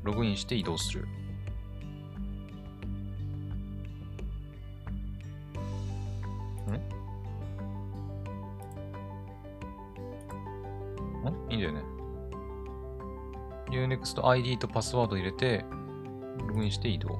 [0.03, 1.07] ログインして移動する。
[6.67, 6.73] ん？
[11.29, 11.51] ん？
[11.51, 11.83] いいんだよね。
[13.69, 15.65] Unext ID とパスワード入れて、
[16.47, 17.19] ログインして移動。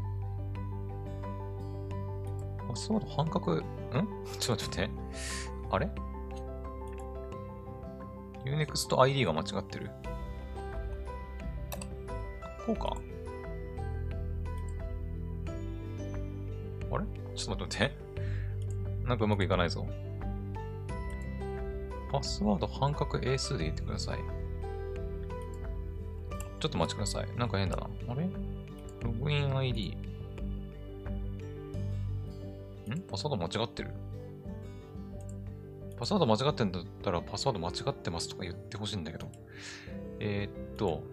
[2.67, 3.61] パスワード半角、
[4.01, 4.07] ん？
[4.39, 4.89] ちょっと待って。
[5.71, 5.89] あれ
[8.45, 9.89] ?Unext ID が間違ってる。
[12.65, 12.95] こうか？
[16.91, 17.03] あれ？
[17.35, 17.95] ちょっと待って。
[19.05, 19.85] なんかうまくいかないぞ。
[22.11, 24.19] パスワード半角英数で言ってください。
[26.59, 27.27] ちょっと待ってください。
[27.37, 27.89] なんか変だな。
[28.07, 28.29] あれ？
[29.01, 29.97] ログイン ID。
[32.91, 33.01] ん？
[33.01, 33.91] パスワード間違ってる？
[35.97, 39.27] パスワード間違ってんだったらパスワード間違ってますとか言ってほしいんだけど。
[40.19, 41.03] えー、っと、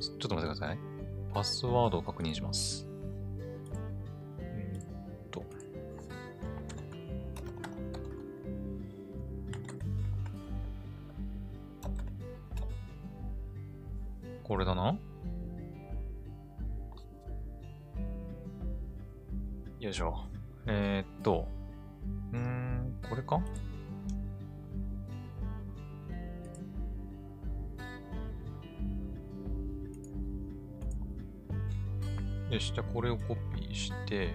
[0.00, 0.78] ちょっと待ってください。
[1.32, 2.86] パスワードを確認します。
[4.38, 4.80] え
[5.26, 5.44] っと
[14.42, 14.96] これだな。
[19.80, 20.14] よいしょ。
[20.66, 21.48] えー、っと、
[22.34, 23.40] うん、これか？
[32.50, 34.26] よし、じゃあこれをコピーして、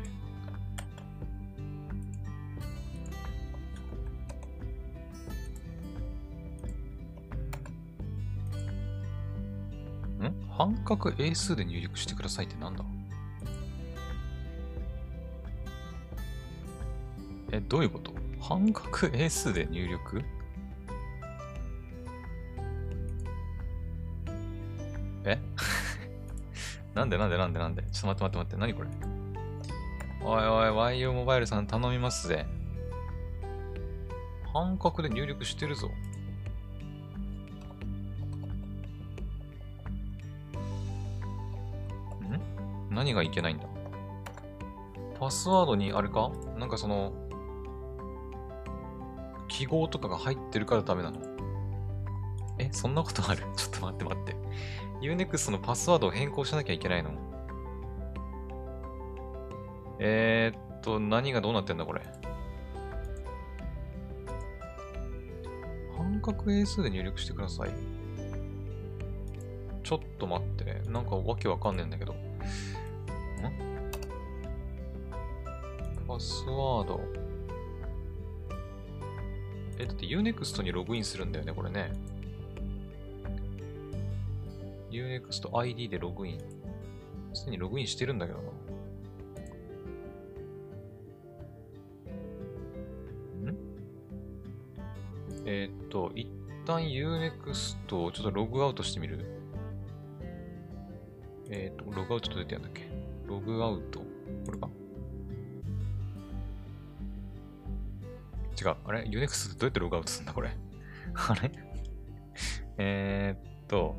[10.22, 10.48] ん？
[10.50, 12.84] 半角英数で入力してくださいってなんだ？
[17.68, 18.14] どういうこと？
[18.40, 20.24] 半角英数で入力？
[25.26, 25.40] え？
[26.94, 27.82] なんでなんでなんでなんで？
[27.92, 28.74] ちょっと待って待って待って。
[28.74, 28.90] 何これ？
[30.28, 32.46] おいおい、YU モバイルさん頼みますぜ。
[34.54, 35.88] 半角で入力してるぞ。
[35.88, 35.92] ん？
[42.90, 43.66] 何がいけないんだ？
[45.20, 46.32] パスワードにあれか？
[46.58, 47.12] なんかその、
[49.58, 51.22] 記号とかが入ってるからダメなの？
[52.60, 53.44] え、そんなことある？
[53.56, 54.36] ちょっと待って待って。
[55.02, 57.12] Unext のパスワードを変更しなきゃいけないの？
[60.00, 62.02] えー、っと、何がどうなってんだこれ？
[65.96, 67.70] 半角英数で入力してください。
[69.84, 70.82] ちょっと待って。
[70.90, 72.12] なんかわけわかんねえんだけど。
[72.14, 72.18] ん？
[76.06, 77.00] パスワード。
[79.78, 81.92] え、だって Unext にログインするんだよね、これね。
[84.92, 86.40] Unext ID でログイン。
[87.34, 88.46] すでにログインしてるんだけどな。
[93.52, 93.58] ん？
[95.46, 96.30] えーっと、一
[96.66, 99.26] 旦 Unext をちょっとログアウトしてみる？
[101.50, 102.84] えーっと、ログアウトと出てやんだっけ？
[103.28, 104.00] ログアウト。
[104.46, 104.70] これか？
[108.60, 108.76] 違う。
[108.86, 110.50] あれ ?Unext ってどうやってログアウトするんだこれ？
[111.14, 111.52] あれ？
[112.78, 113.96] えっと、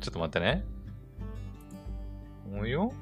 [0.00, 0.64] ちょっと待ってね。
[2.52, 2.92] およ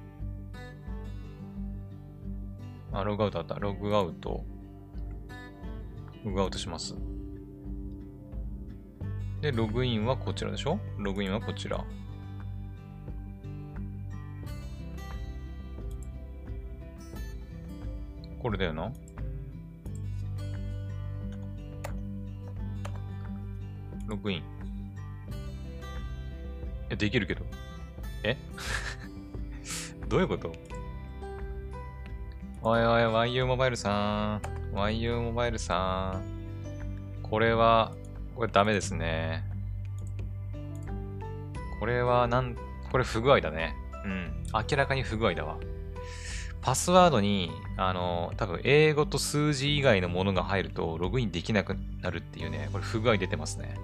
[2.93, 3.59] あ、ログアウトあった。
[3.59, 4.45] ログアウト。
[6.25, 6.95] ログアウトします。
[9.41, 10.79] で、ログインはこちらでしょ？
[10.99, 11.85] ログインはこちら。
[18.41, 18.93] これだよな。
[24.07, 24.43] ログイン。
[26.91, 27.45] え、できるけど。
[28.23, 28.37] え？
[30.09, 30.53] どういうこと？
[32.63, 34.41] おいおい、YU モバイルさん。
[34.75, 37.23] YU モバイルさん。
[37.23, 37.93] これは、
[38.35, 39.45] これダメですね。
[41.81, 42.57] これは、なん、
[42.91, 43.75] これ不具合だね。
[44.05, 44.45] うん。
[44.71, 45.59] 明らかに不具合だわ。
[46.65, 53.75] パスワードに、あの、多分英語と数字以外のものが入るとログインできなくなるっていうね、これ不具合出てますね。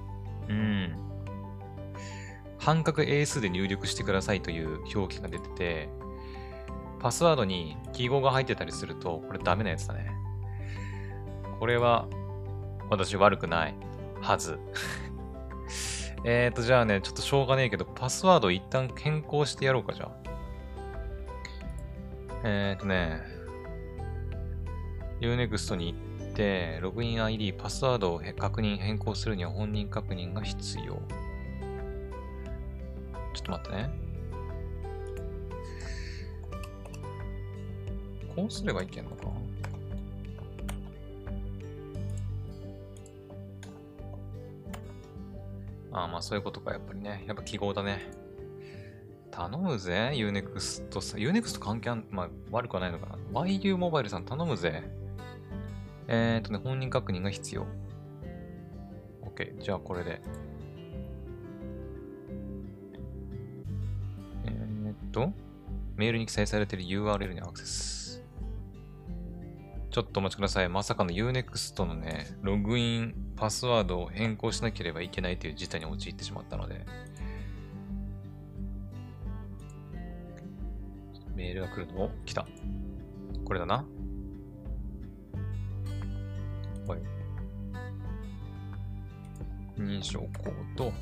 [0.49, 0.97] うん。
[2.59, 5.89] 半角英数で入力してくださいという表記が出てて、
[7.01, 10.11] パスワードに記号が入ってたりすると、これダメなやつだね。
[11.59, 12.09] これは、
[12.89, 13.75] 私悪くない
[14.23, 14.59] はず。
[16.25, 20.30] えーと、じゃあね、ちょっとしょうがねえけど、パスワードを一旦変更してやろうか、じゃあ。
[22.43, 23.21] えーとね、
[25.21, 30.85] Unext に行って、ログイン ID、パスワードを確認、変更するには本人確認が必要。
[33.35, 33.91] ちょっと待ってね。
[38.35, 39.27] こうすればいけんのか
[45.93, 47.25] ああ、まあそういうことか、やっぱりね。
[47.27, 48.20] やっぱ記号だね。
[49.31, 51.21] 頼むぜ、Unext さん。
[51.21, 53.43] Unext 関係あん、まあ悪くはないのかな。
[53.43, 54.83] YU モバイルさん頼むぜ。
[56.09, 57.67] えーっとね、本人確認が必要。
[59.23, 60.21] OK、じゃあこれで。
[64.45, 65.33] えーっと、
[65.97, 68.25] メールに記載されている URL にアクセス。
[69.91, 70.69] ちょっとお待ちください。
[70.69, 76.87] まさかの Unext のね、ログインパスワードを変更しなければいけないという事態に陥ってしまったので。
[81.41, 82.05] メールが来るの？
[82.05, 82.47] お、来た。
[83.47, 83.77] これだな。
[86.87, 87.01] はい。
[89.79, 90.93] 認証コード。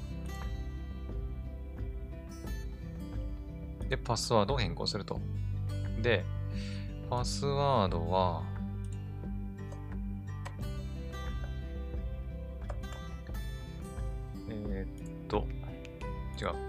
[3.89, 5.21] で、パスワードを変更すると。
[6.01, 6.25] で、
[7.11, 8.45] パスワードは、
[14.49, 15.49] えーっと、
[16.41, 16.68] 違う、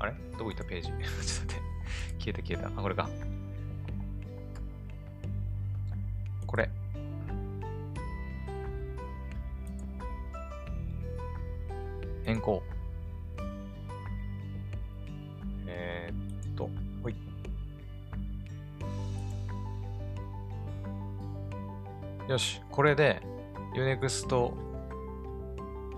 [0.00, 0.12] あれ？
[0.38, 0.64] どこ行った？
[0.64, 0.88] ページ？
[0.88, 1.54] ちょっと待って。
[2.18, 2.68] 消えた消えた。
[2.68, 3.08] あ、これか。
[6.46, 6.70] これ。
[12.24, 12.62] 変更。
[15.66, 16.68] えー、っと、
[17.02, 17.14] ほい。
[22.28, 23.22] よし、これで
[23.74, 24.54] Unext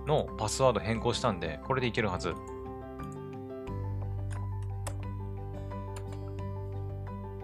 [0.06, 2.34] のパスワード変更したんで、これでいけるはず。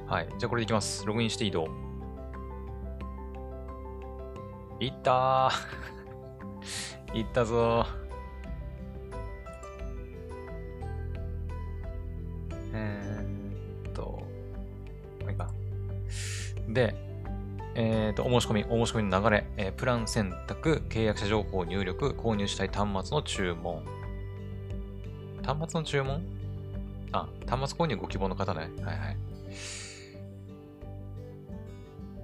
[0.07, 0.29] はい。
[0.39, 1.05] じゃあこれでいきます。
[1.05, 1.69] ログインして移動。
[4.79, 7.17] いったー。
[7.19, 8.07] いったぞー。
[12.73, 14.23] えーっと、
[15.23, 15.51] まあいいか。
[16.69, 16.95] で、
[17.75, 23.83] えー、と、お申し込み、お申し込みの流れ、えー、プラン選択、契約者情報入力、購入したい端末の注文。
[25.43, 26.23] 端末の注文？
[27.13, 28.71] あ、端末購入ご希望の方ね。
[28.83, 29.17] はいはい。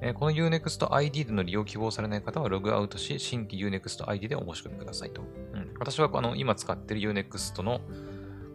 [0.04, 5.22] えこの Unext ID での利用を希望されない方はログアウトし、新規 Unext ID でお申し込みくださいと。
[5.22, 7.80] うん、私はあの今使っている Unext の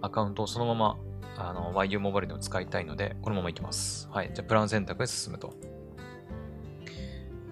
[0.02, 0.98] アカウントをそのまま
[1.38, 4.10] あの YU モバイルでも使いたいので、このままいきます。
[4.12, 4.32] はい。
[4.34, 5.54] じゃあ、プラン選択へ進むと。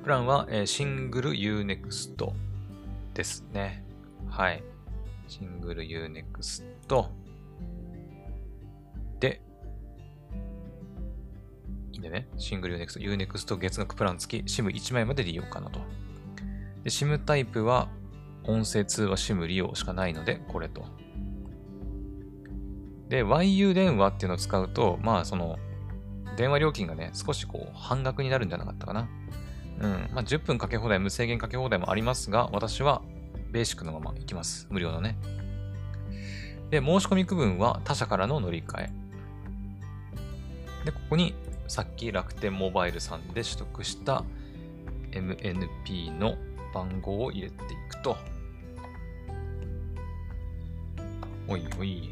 [0.04, 2.34] プランは、えー、シングル Unext
[3.14, 3.86] ですね。
[4.30, 4.64] はい。
[5.28, 6.64] シングル Unext
[12.06, 15.80] でね、シングル Unext、Unext 月額プラン付き SIM1 枚まで利用可能と。
[16.84, 17.90] で、SIM タイプは
[18.44, 20.86] 音声通話 SIM 利用しかないので、これと。
[23.10, 25.58] で、YU 電話っていうのを使うと、まあその、
[26.38, 29.10] 電話料金がね、少しこう半額になるんじゃなかったかな。
[29.80, 29.92] うん。
[30.14, 33.02] まあ10分かけ放題、無制限かけ放題もありますが、私は
[33.52, 34.68] ベーシックのまま行きます。
[34.70, 35.18] 無料のね。
[36.70, 38.92] で、申し込み区分は他社からの乗り換え。
[40.86, 41.34] で、ここに
[41.68, 44.24] さっき楽天モバイルさんで取得した
[45.12, 46.36] MNP の
[46.74, 47.58] 番号を入れてい
[47.90, 48.18] くと。
[51.48, 52.10] おいおい。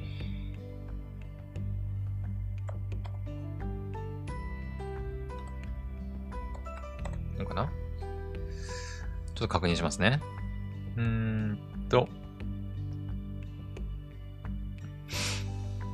[7.37, 7.65] のかな？
[7.65, 10.21] ちょっと確認しますね。
[10.97, 12.07] うーんと。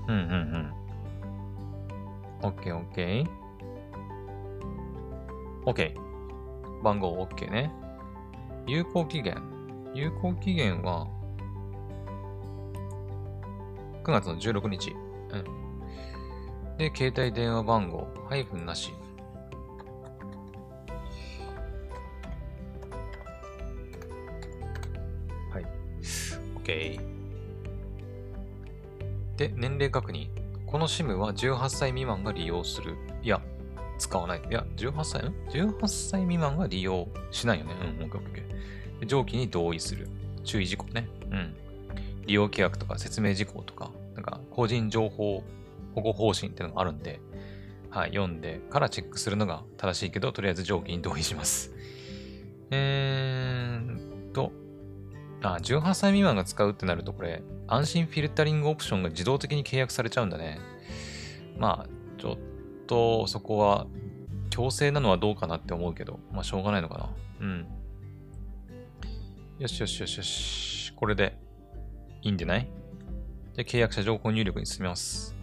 [0.08, 0.26] うんうんう
[0.58, 0.74] ん。
[2.42, 3.28] OK, OK.
[5.70, 5.94] OK。
[6.84, 7.72] 番号 OK ね。
[8.66, 9.40] 有効期限。
[9.94, 11.08] 有効期限は、
[14.04, 14.96] 9月の16日。
[15.30, 16.78] うん。
[16.78, 18.92] で、携帯電話番号、ハイフンなし。
[25.52, 25.66] はい。
[26.64, 27.00] OK。
[29.38, 30.30] で、年齢確認。
[30.66, 32.98] この SIM は18歳未満が利用する。
[34.10, 34.42] 使わない。
[34.50, 37.76] いや、18歳、ん ?18 歳未満が利用しないよね。
[38.00, 39.06] うん、OK, OK.
[39.06, 40.10] 上記に同意する。
[40.44, 41.08] 注意事項ね。
[41.30, 41.56] うん。
[42.26, 45.44] 利用規約とか説明事項とか、なんか、個人情報
[45.94, 47.20] 保護方針っていうのがあるんで、
[47.92, 51.72] はい、読んでからチェックするのが正しいけど、とりあえず上記に同意します。
[52.72, 54.52] えーと、
[55.44, 60.60] あ、18歳未満が使うってなると、これ、安心フィルタリングオプションが自動的に契約されちゃうんだね。
[61.60, 62.38] まあ、ちょっ
[62.90, 63.86] とそこは
[64.50, 67.10] 強制なのはどうかなって思うけど、まあしょうがないのかな。
[67.42, 67.68] うん。
[69.60, 70.92] よしよしよしよし。
[70.96, 71.38] これで
[72.24, 72.68] いいんじゃない？
[73.54, 75.36] じゃ契約者情報入力に進みます。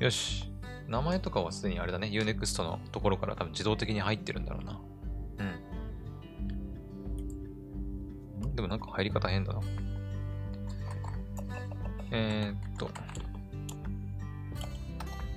[0.00, 0.50] よし。
[0.88, 2.08] 名前とかはすでにあれだね。
[2.08, 4.80] Unext のところから多分自動的に入ってるんだろうな。
[8.42, 8.56] うん。
[8.56, 9.60] でもなんか入り方変だな。
[12.10, 12.90] えー、っと。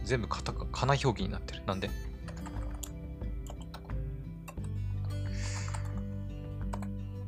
[0.05, 1.63] 全部カタカナ表記になってる。
[1.65, 1.89] なんで？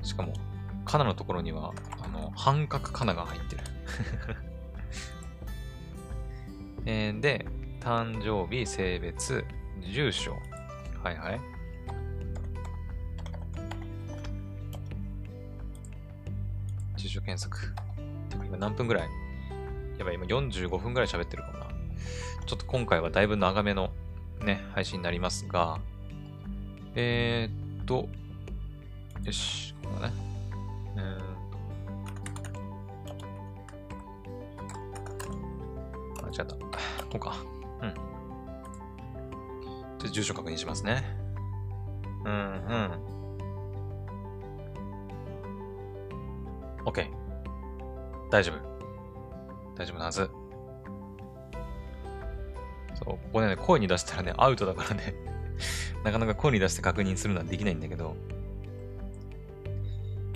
[0.04, 0.34] しかも、
[0.86, 3.64] カナのところには、あの、半角カナが入ってる。
[6.86, 7.46] えー、で、
[7.82, 9.44] 誕生日、性別、
[9.82, 10.32] 住所。
[11.04, 11.42] はいはい。
[16.96, 17.74] 住所検索。
[18.46, 19.10] 今何分ぐらい？
[19.98, 21.67] やばい、今45分ぐらい喋ってるかもな。
[22.48, 23.92] ちょっと今回はだいぶ長めの
[24.42, 25.80] ね、配信になりますが、
[26.96, 28.08] えー、っと、
[29.24, 30.14] よし、ここね。
[30.96, 31.20] えー、っ
[36.22, 36.56] と、間違った。
[36.56, 37.36] こうか。
[37.82, 37.94] うん。
[40.00, 41.04] じゃ住所確認しますね。
[42.24, 42.92] うん、うん。
[46.86, 47.08] OK。
[48.32, 48.56] 大丈夫。
[49.76, 50.37] 大丈夫なはず。
[53.28, 55.14] ここね、声に出したらね、アウトだからね
[56.04, 58.16] なかなか声に出して確認するのはできないんだけど。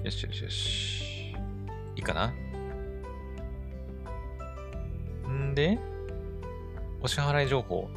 [0.04, 1.32] よしよしよし。
[1.96, 2.34] いいかな？
[5.30, 5.78] んで、
[7.02, 7.88] お支払い情報？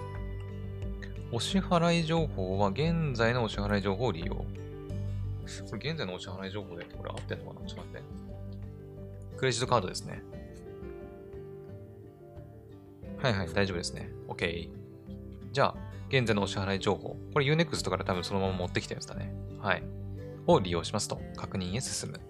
[1.33, 4.35] お支払い情報は現在のお支払い情報を利用。
[4.35, 4.45] こ
[5.77, 7.67] れ現在のお支払い情報でこれ合ってんのかな？
[7.67, 8.03] ちょっと待って。
[9.39, 10.23] クレジットカードですね。
[13.19, 14.11] はいはい、大丈夫ですね。
[14.29, 14.84] OK。
[15.55, 15.75] じゃあ、
[16.09, 17.17] 現在のお支払い情報。
[17.33, 19.33] これ Unext から多分そのまま持ってきたやつだね。
[19.61, 19.85] はい。
[20.49, 21.21] を利用しますと。
[21.37, 22.21] 確認へ進む。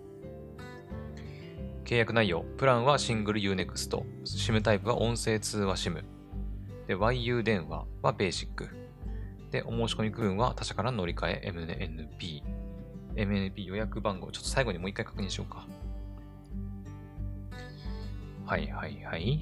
[1.86, 2.44] 契約内容。
[2.58, 3.98] プランはシングル Unext。
[4.24, 6.04] SIM タイプは音声通話 SIM。
[6.86, 8.68] で、YU 電話はベーシック。
[9.50, 12.42] で、お申し込み区分は他社から乗り換え MNP。
[13.16, 14.30] MNP 予約番号。
[14.32, 15.66] ちょっと最後にもう一回確認しようか。
[18.44, 19.40] はいはいはい。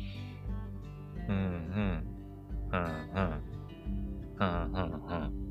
[1.28, 2.12] うんうん。
[2.70, 2.84] うん
[3.16, 3.51] うん。
[4.42, 5.42] うんうんうん。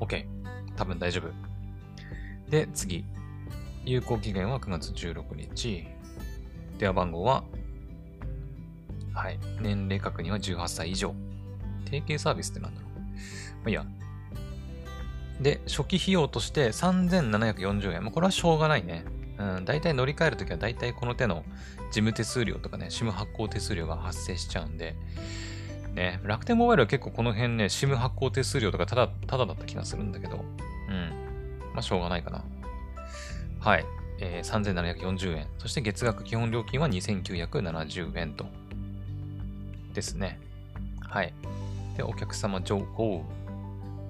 [0.00, 0.26] OK。
[0.76, 1.30] 多分大丈夫。
[2.50, 3.04] で、次。
[3.84, 5.86] 有効期限は9月16日。
[6.78, 7.44] 電話番号は、
[9.14, 9.38] はい。
[9.60, 11.14] 年齢確認は18歳以上。
[11.84, 12.90] 提携サービスってなんだろう。
[12.90, 13.04] ま
[13.66, 13.84] あいいや。
[15.40, 18.04] で、初期費用として3740円。
[18.04, 19.04] まあ、これはしょうがないね。
[19.38, 21.44] うん、大体乗り換えるときは大体この手の
[21.90, 24.96] 事務手数料とかね、SIM 発行手数料が発生しちゃうんで、
[25.94, 30.44] ね、楽天モバイルは結構この辺ね、SIM 発行手数料とかただ、ただだった気がするんだけど、
[30.88, 31.10] うん。
[31.72, 32.44] まあ、しょうがないかな。
[33.58, 33.84] はい。
[34.20, 35.46] えー、3740円。
[35.58, 38.46] そして月額基本料金は2970円と。
[39.94, 40.38] ですね。
[41.00, 41.34] はい。
[41.96, 43.24] で、お客様情報、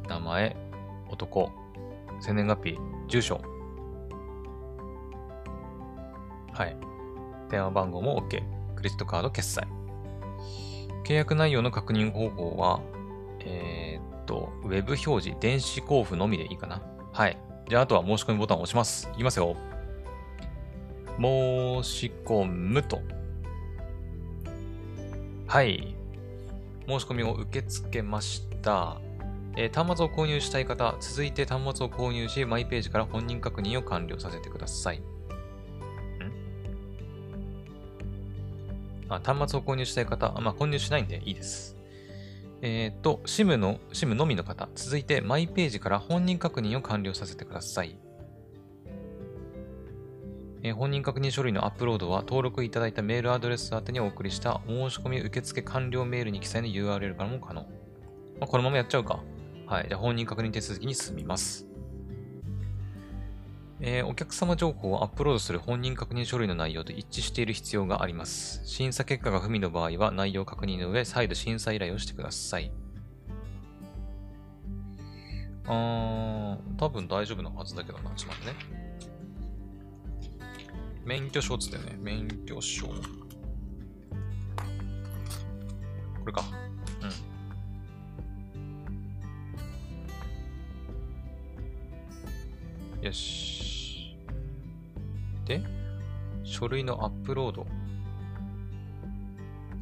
[0.09, 0.57] 名前、
[1.09, 1.51] 男、
[2.20, 2.78] 生年月日、
[3.09, 3.41] 住所、
[6.53, 6.76] はい。
[7.49, 8.43] 電話番号も OK。
[8.76, 9.66] クレジットカード決済。
[11.05, 12.81] 契約内容の確認方法は、
[13.41, 16.83] えー、っと、ウェブ表示、電子交付のみでいいかな。
[17.13, 17.39] はい。
[17.69, 19.09] じゃあ、あとは申し込みボタンを押します。
[19.15, 19.57] いきますよ。
[21.19, 23.01] 申し込むと。
[25.47, 25.95] はい。
[26.87, 29.01] 申し込みを受け付けました。
[29.57, 35.03] えー、端末を購入したい方、続いて端末を購入し、マイページから本人確認を完了させてください。
[39.17, 41.77] あ端末を購入したい方、まあ、購入しないんでいいです。
[42.63, 47.99] えっ、と、SIM の、SIM のみの方、続いてマイページから本人確認を完了させてください。
[50.63, 57.63] えー、本人確認書類のアップロードは登録いただいたメールアドレス宛てにお送りした申し込み受付完了メールに記載の URL からも可能。
[57.63, 57.69] ま
[58.43, 59.21] あ、このままやっちゃうか。
[59.67, 59.87] はい。
[59.89, 61.70] じゃ本人確認手続きに進みます。
[63.83, 68.61] えー、お客様情報をアップロードする本人確認書類の内容と一致している必要があります。
[68.66, 72.70] 審査結果が不備の場合は内容確認の上、再度審査依頼をしてください。
[75.66, 78.11] あー、多分大丈夫なはずだけどな。
[78.16, 78.91] ちょっと待ってね。
[81.05, 81.97] 免許証っつったよね。
[81.99, 82.87] 免許証。
[82.87, 82.93] こ
[86.26, 86.45] れか。
[92.99, 93.05] うん。
[93.07, 93.60] よし。
[95.51, 95.61] で、
[96.45, 97.67] 書類のアップロード。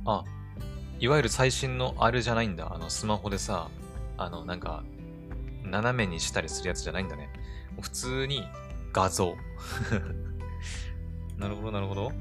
[0.06, 0.24] あ、
[0.98, 2.72] いわゆる最新のあれじゃないんだ。
[2.74, 3.68] あの、スマホでさ、
[4.16, 4.82] あの、なんか、
[5.64, 7.28] 斜めにしたりするやつじゃないんだね。
[7.82, 8.44] 普通に
[8.94, 9.36] 画像。
[11.36, 12.12] なるほど、なるほど。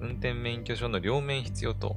[0.00, 1.96] 運転免許証の両面必要と。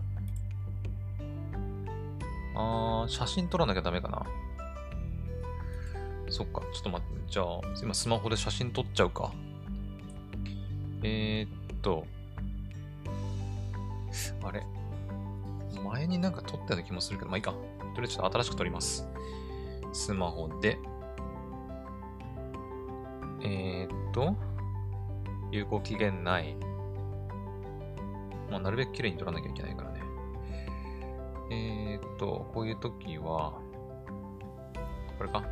[2.55, 4.25] あー、写真撮らなきゃダメかな。
[6.29, 7.31] そっか、ちょっと待って。
[7.31, 7.45] じゃあ、
[7.83, 9.31] 今スマホで写真撮っちゃうか。
[11.07, 12.07] えー、っと、
[14.43, 14.63] あれ？
[15.83, 17.51] 前になんか撮ったような気もするけど、まあいいか。
[17.51, 19.07] とりあえずちょっと新しく撮ります。
[19.93, 20.79] スマホで。
[23.43, 24.35] えー、っと、
[25.51, 26.55] 有効期限内。
[28.49, 30.01] まあ、なるべく綺麗に撮らなきゃいけないからね。
[31.51, 33.59] えー、っと、こういう時は、
[35.19, 35.43] これか。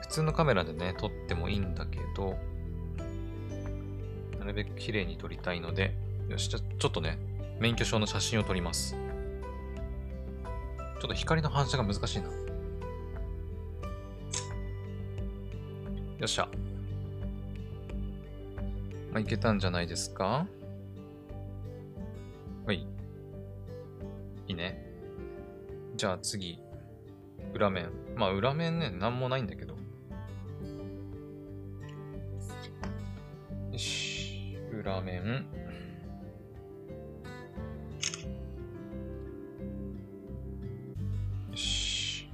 [0.00, 2.36] 普通のカメラでね、撮ってもいいんだけど、
[4.46, 5.92] なるべく綺麗に撮りたいので、
[6.28, 7.18] よし、じゃちょっとね、
[7.58, 8.94] 免許証の写真を撮ります。
[8.94, 9.00] ちょ
[10.98, 12.26] っと光の反射が難しいな。
[12.26, 12.32] よ
[16.22, 16.48] っしゃ。
[19.10, 20.46] まあ、いけたんじゃないですか？
[22.66, 22.86] はい。
[24.46, 24.88] いいね。
[25.96, 26.60] じゃあ次。
[27.52, 27.90] 裏面。
[28.14, 29.75] まあ裏面ね、なんもないんだけど。
[34.86, 35.44] 裏面。
[41.50, 42.30] よし。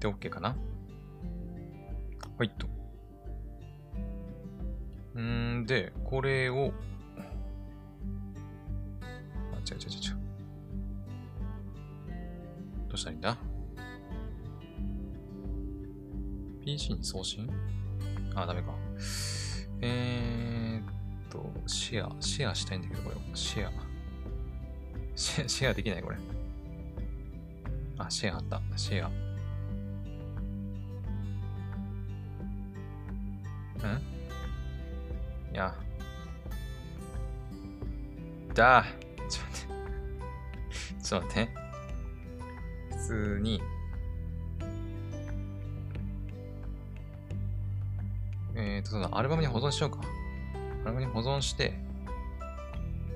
[0.00, 0.56] で、OK かな？
[2.36, 2.66] はいと。
[5.20, 6.72] んで、これを、
[9.64, 10.14] ちゃちゃちゃちゃ。
[12.88, 13.36] どうしたらいいんだ
[16.64, 17.48] ?PC に送信？
[18.34, 18.74] あ、ダメか。
[19.82, 20.84] えーっ
[21.30, 23.16] と、シェア、シェアしたいんだけど、これ。
[23.34, 23.72] シェア。
[25.16, 26.16] シェア、シェアできないこれ。
[27.98, 28.60] あ、シェアあった。
[28.76, 29.08] シェア。
[29.08, 29.12] ん？
[35.52, 35.74] いや。
[38.54, 38.84] だ
[39.28, 39.66] ちょっと待っ
[40.98, 41.02] て。
[41.02, 41.50] ちょっと待って。
[42.90, 43.62] 普通に、
[48.60, 50.00] えっ、ー、と、そのアルバムに保存しようか。
[50.02, 51.74] アルバムに保存して、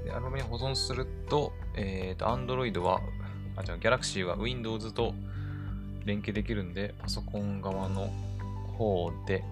[0.05, 3.01] でアルバムに保存すると、えっ、ー、と、Android は、
[3.57, 5.14] あ、じゃあ Galaxy は Windows と
[6.05, 8.11] 連携できるんで、パソコン側の
[8.78, 9.45] 方で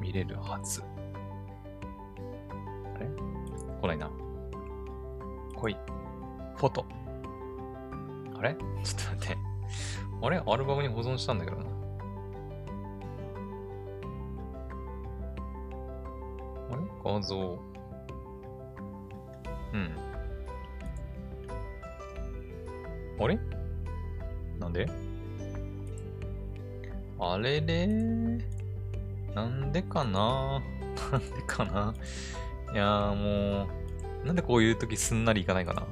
[0.00, 0.82] 見れるはず。
[2.94, 3.06] あれ？
[3.80, 4.10] 来ないな。
[5.56, 5.76] 来い。
[6.56, 6.84] フォト。
[8.38, 8.54] あれ？
[8.84, 9.38] ちょっと待って。
[10.22, 10.42] あれ？
[10.46, 11.67] アルバムに保存したんだけどな。
[17.04, 17.58] 画像。
[19.72, 19.90] うん。
[23.20, 23.38] あれ？
[24.58, 24.88] なんで？
[27.20, 27.86] あれれ
[29.34, 30.62] なんでかな？
[31.12, 31.94] なんでかな？
[32.72, 33.68] いやーも
[34.22, 35.86] う、なんでこういう時すんなりいかないかな？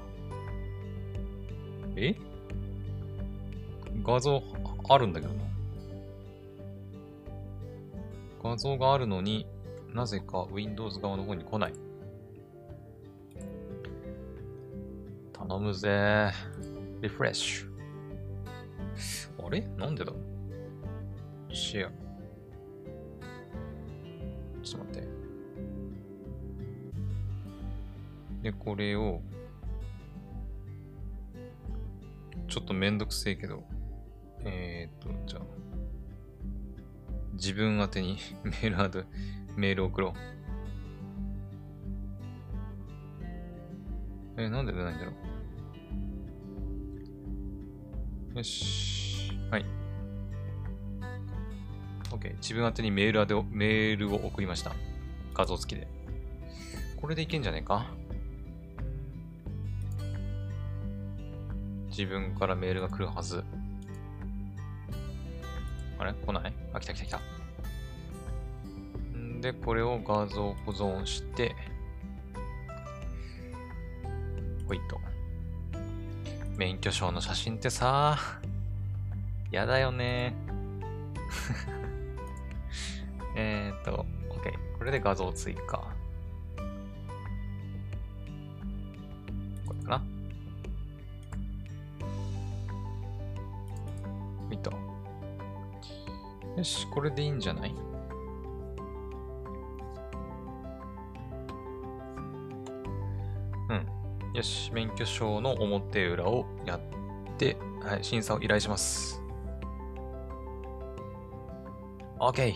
[1.96, 2.14] え？
[4.04, 4.42] 画像
[4.88, 5.40] あるんだけどな。
[8.42, 9.46] 画像があるのに
[9.96, 11.72] なぜか Windows 側の方に来ない。
[15.32, 16.30] 頼むぜ。
[17.00, 19.46] リフレッシュ。
[19.46, 19.62] あれ？
[19.78, 20.12] なんでだ？
[21.50, 21.90] シェア。
[24.62, 25.08] ちょっと待って。
[28.42, 29.22] で、これを、
[32.48, 33.64] ちょっとめんどくせえけど、
[34.44, 35.42] えー、っと、じゃあ、
[37.32, 39.02] 自分宛てに メールアド、
[39.56, 40.12] メール送ろう。
[44.38, 45.12] え、なんで出ないんだろ
[48.34, 48.36] う？
[48.36, 49.32] よし。
[49.50, 49.64] はい。
[52.10, 52.34] OK。
[52.34, 54.74] 自分宛てにメールアド、メールを送りました。
[55.32, 55.88] 画像付きで。
[57.00, 57.86] これでいけんじゃねえか？
[61.88, 63.42] 自分からメールが来るはず。
[65.98, 66.12] あれ？
[66.12, 66.52] 来ない？
[66.74, 67.20] あ、来た来た来た。
[69.46, 71.54] で、これを画像保存して、
[74.66, 74.98] ほいと。
[76.56, 78.18] 免許証の写真ってさ、
[79.52, 80.34] やだよね。
[83.36, 84.78] えっと、OK。
[84.78, 85.78] これで画像追加。
[89.64, 90.02] これかな
[94.50, 94.72] 見た。
[94.72, 97.85] よし、これでいいんじゃない？
[104.36, 106.80] よし、免許証の表裏をやっ
[107.38, 109.22] て、はい、審査を依頼します。
[112.18, 112.52] OK。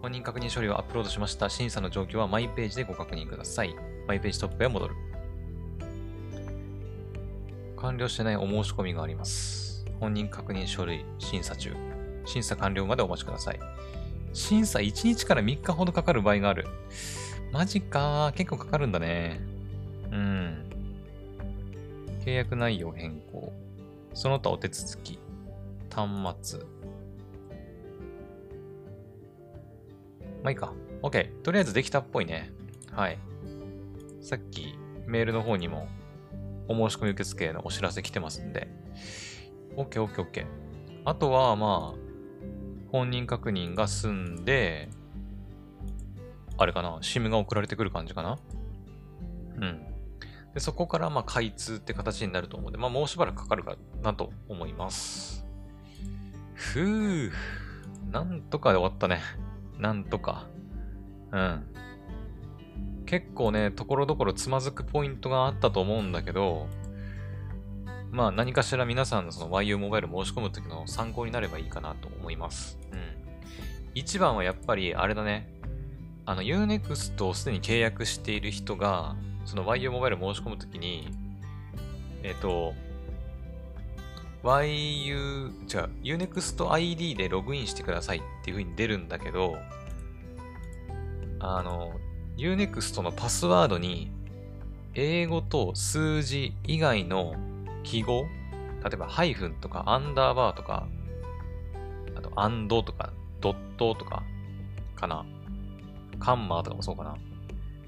[0.00, 1.50] 本人確認処理をアップロードしました。
[1.50, 3.76] 審査の状況はマイページでご確認ください。
[4.08, 4.94] マイページトップへ戻る。
[7.76, 9.84] 完了してないお申し込みがあります。
[10.00, 11.74] 本人確認書類審査中。
[12.24, 13.60] 審査完了までお待ちください。
[14.32, 16.66] 審査1日から3日ほどかかる場合がある。
[17.52, 19.38] マジか結構かかるんだね。
[20.10, 20.73] うん。
[22.24, 23.52] 契約内容変更。
[24.14, 25.18] その他お手続き。
[25.94, 26.08] 端
[26.40, 26.60] 末。
[30.42, 30.72] まあいいか。
[31.02, 31.42] OK。
[31.42, 32.50] とりあえずできたっぽいね。
[32.90, 33.18] はい。
[34.22, 35.86] さっきメールの方にも
[36.66, 38.68] お申し込み受付のお知らせ来てますんで。
[39.76, 40.46] OK、OK、OK。
[41.04, 41.98] あとは、まあ、
[42.90, 44.88] 本人確認が済んで、
[46.56, 48.38] あれかな、SIM が送られてくる感じかな
[49.56, 49.93] うん。
[50.54, 55.44] でそこからまあ開通って形になると思うので、まあもうしばらくかかるかなと思います。
[56.54, 57.32] ふぅ。
[58.12, 59.20] なんとかで終わったね。
[59.78, 60.46] なんとか。
[61.32, 61.66] うん。
[63.06, 66.68] 結構ね、ところどころつまずくポイントがあったと思うんだけど、
[68.12, 72.78] まあ何かしら皆さんのその YU モバイル申し込むときの参考になればいいかなと思います。
[72.92, 72.98] うん。
[73.94, 75.52] 一番はやっぱりあれだね。
[76.26, 81.08] あの Unext をすでに契約している人が、その YU モバイル申し込むときに、
[82.22, 82.74] えっ、ー、と、
[84.42, 89.56] YU、じゃあ Unext ID でログインしてくださいっていう風に出るんだけど、
[91.40, 91.92] あの、
[92.36, 94.10] Unext のパスワードに
[94.94, 97.34] 英語と数字以外の
[97.82, 98.22] 記号、
[98.82, 100.86] 例えばハイフンとかアンダーバーとか、
[102.16, 104.22] あとアンドとかドットとか
[104.94, 105.24] かな。
[106.18, 107.16] カンマーとかもそうかな。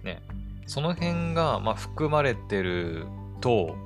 [0.03, 0.23] ね。
[0.67, 3.07] その辺が、まあ、含まれてる
[3.41, 3.77] と、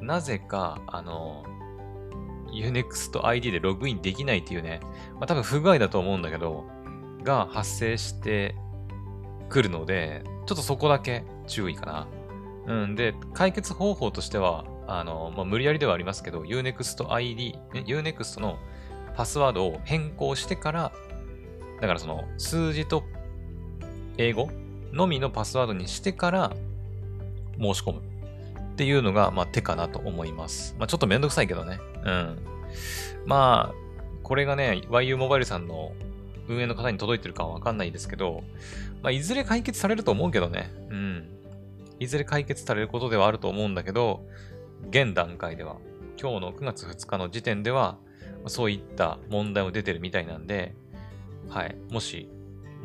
[0.00, 1.44] なぜか、あの、
[2.52, 4.80] Unext ID でログインできないっていうね、
[5.14, 6.64] まあ、多分不具合だと思うんだけど、
[7.24, 8.54] が発生して
[9.48, 11.86] くるので、ちょっとそこだけ注意か
[12.66, 12.74] な。
[12.82, 12.94] うん。
[12.94, 18.58] で、解決方法としては、あの、まあ、無理やりではありますけど、Unext ID、Unext の
[19.16, 20.92] パスワードを変更してから、
[21.80, 23.04] だからその数字と
[24.16, 24.48] 英語
[24.98, 26.52] のみのパスワードにしてから
[27.56, 30.74] 申し込むっていうのが、まあ、手かなと思います。
[30.76, 31.78] まあ、ちょっとめんどくさいけどね。
[32.04, 32.38] うん。
[33.24, 33.74] まあ、
[34.24, 35.92] これがね、YU モバイルさんの
[36.48, 38.42] 運営の方に届いてるかはわかんないですけど、
[39.02, 40.70] まあ、いずれ解決されると思うけどね。
[40.90, 41.28] うん。
[42.00, 44.26] いずれ解決されることではあると思うんだけど、
[44.90, 45.76] 現段階では、
[46.20, 47.98] 今日の9月2日の時点では、
[48.46, 50.74] そういった問題も出てるみたいなんで、
[51.48, 51.76] はい。
[51.90, 52.28] もし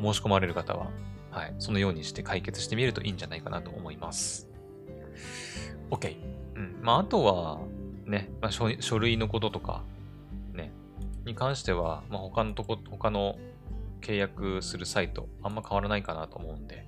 [0.00, 0.90] 申し込まれる方は、
[1.34, 1.54] はい。
[1.58, 4.48] そのようにして解決してみるといいんじゃないかなと思います。
[5.90, 6.16] OK。
[6.54, 6.76] うん。
[6.80, 7.58] まあ、あとは、
[8.06, 9.82] ね、まあ、書書類のこととか、
[10.52, 10.70] ね、
[11.24, 13.36] に関しては、まあ、他のとこ、他の
[14.00, 16.86] 契約するサイト、あんま変わらないかなと思うんで、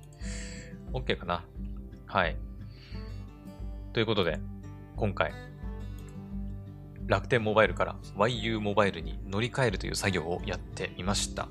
[0.93, 1.43] OK かな。
[2.05, 2.37] はい。
[3.91, 4.39] ということで、
[4.95, 5.33] 今回、
[7.05, 11.49] 楽天モバイルから YU モバイルに乗り換えるという作業をやってみました。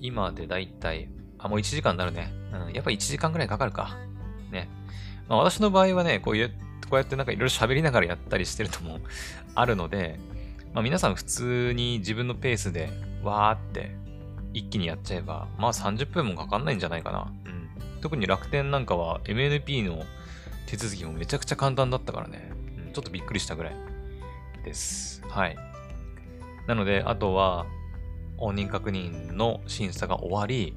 [0.00, 1.08] 今でだいたい、
[1.42, 2.32] あ、もう1時間になるね。
[2.52, 3.96] うん、やっぱり1時間くらいかかるか。
[4.50, 4.68] ね。
[5.28, 6.50] まあ、私の場合はね、こういう、
[6.88, 8.98] こうやってなんかいろいろ喋りながらやったりしてるとも
[9.54, 10.18] あるので、
[10.74, 12.90] まあ、皆さん普通に自分のペースで
[13.22, 13.94] わーって
[14.52, 17.32] 一気にやっちゃえば、まあ30分もかかんないんじゃないかな。
[17.44, 18.00] うん。
[18.00, 20.04] 特に楽天なんかは MNP の
[20.66, 22.50] 手続きもめちゃくちゃ簡単だったからね。
[22.86, 23.74] うん、ちょっとびっくりしたぐらい
[24.64, 25.22] です。
[25.28, 25.56] はい。
[26.66, 27.66] なので、あとは、
[28.36, 30.74] 本人確認の審査が終わり、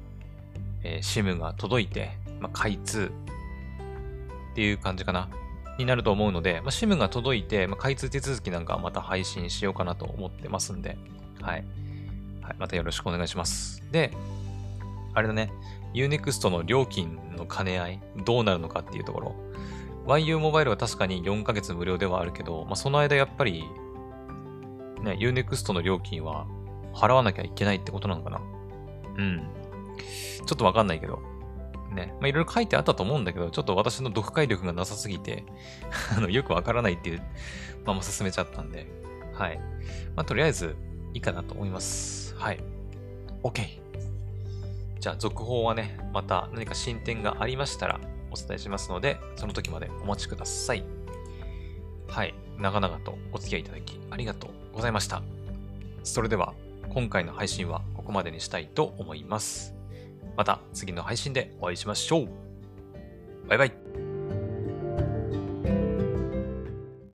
[0.84, 3.10] えー、SIM が届いて、まあ、開通
[4.52, 5.28] っていう感じかな。
[5.76, 10.96] になると思うので、まあ、SIM が届いて、まあ、開通手続きなんかまた配信しようかなと思ってますんで、
[11.40, 11.64] はい。
[12.42, 13.82] はい、またよろしくお願いします。
[13.90, 14.12] で、
[15.14, 15.52] あれだね、
[15.94, 19.34] Unext の料金の兼ね合い、どうなるのかっていうところ。
[20.06, 23.64] YU モバイルは確かに4ヶ月無料ではあるけど、まあ、その間やっぱり、
[25.02, 26.46] ね、Unext の料金は
[26.92, 28.40] 払わなきゃいけないってことなのかな
[29.16, 29.48] うん。
[29.98, 31.20] ちょっとわかんないけど。
[31.94, 32.14] ね。
[32.20, 35.44] まあ、いろいろ書いてあったと思うんだけど、ちょっと私の読解力がなさすぎて
[36.16, 37.22] あの、よくわからないっていう
[37.84, 38.86] まま進めちゃったんで、
[39.32, 39.58] はい。
[40.14, 40.76] まあ、とりあえず、
[41.14, 42.34] いいかなと思います。
[42.36, 42.60] はい。
[43.42, 43.80] OK。
[45.00, 50.84] じゃあ、続報はね、また何か進展がありましたらお伝えしますので、その時までお待ちください。
[52.08, 52.34] はい。
[52.58, 55.22] 長々とお付き合いいただきありがとうございました。
[56.02, 56.54] それでは、
[56.90, 59.73] 今回の配信はここまでにしたいと思います。
[60.36, 62.28] また次の配信でお会いしましょう。
[63.48, 64.03] バイバイ。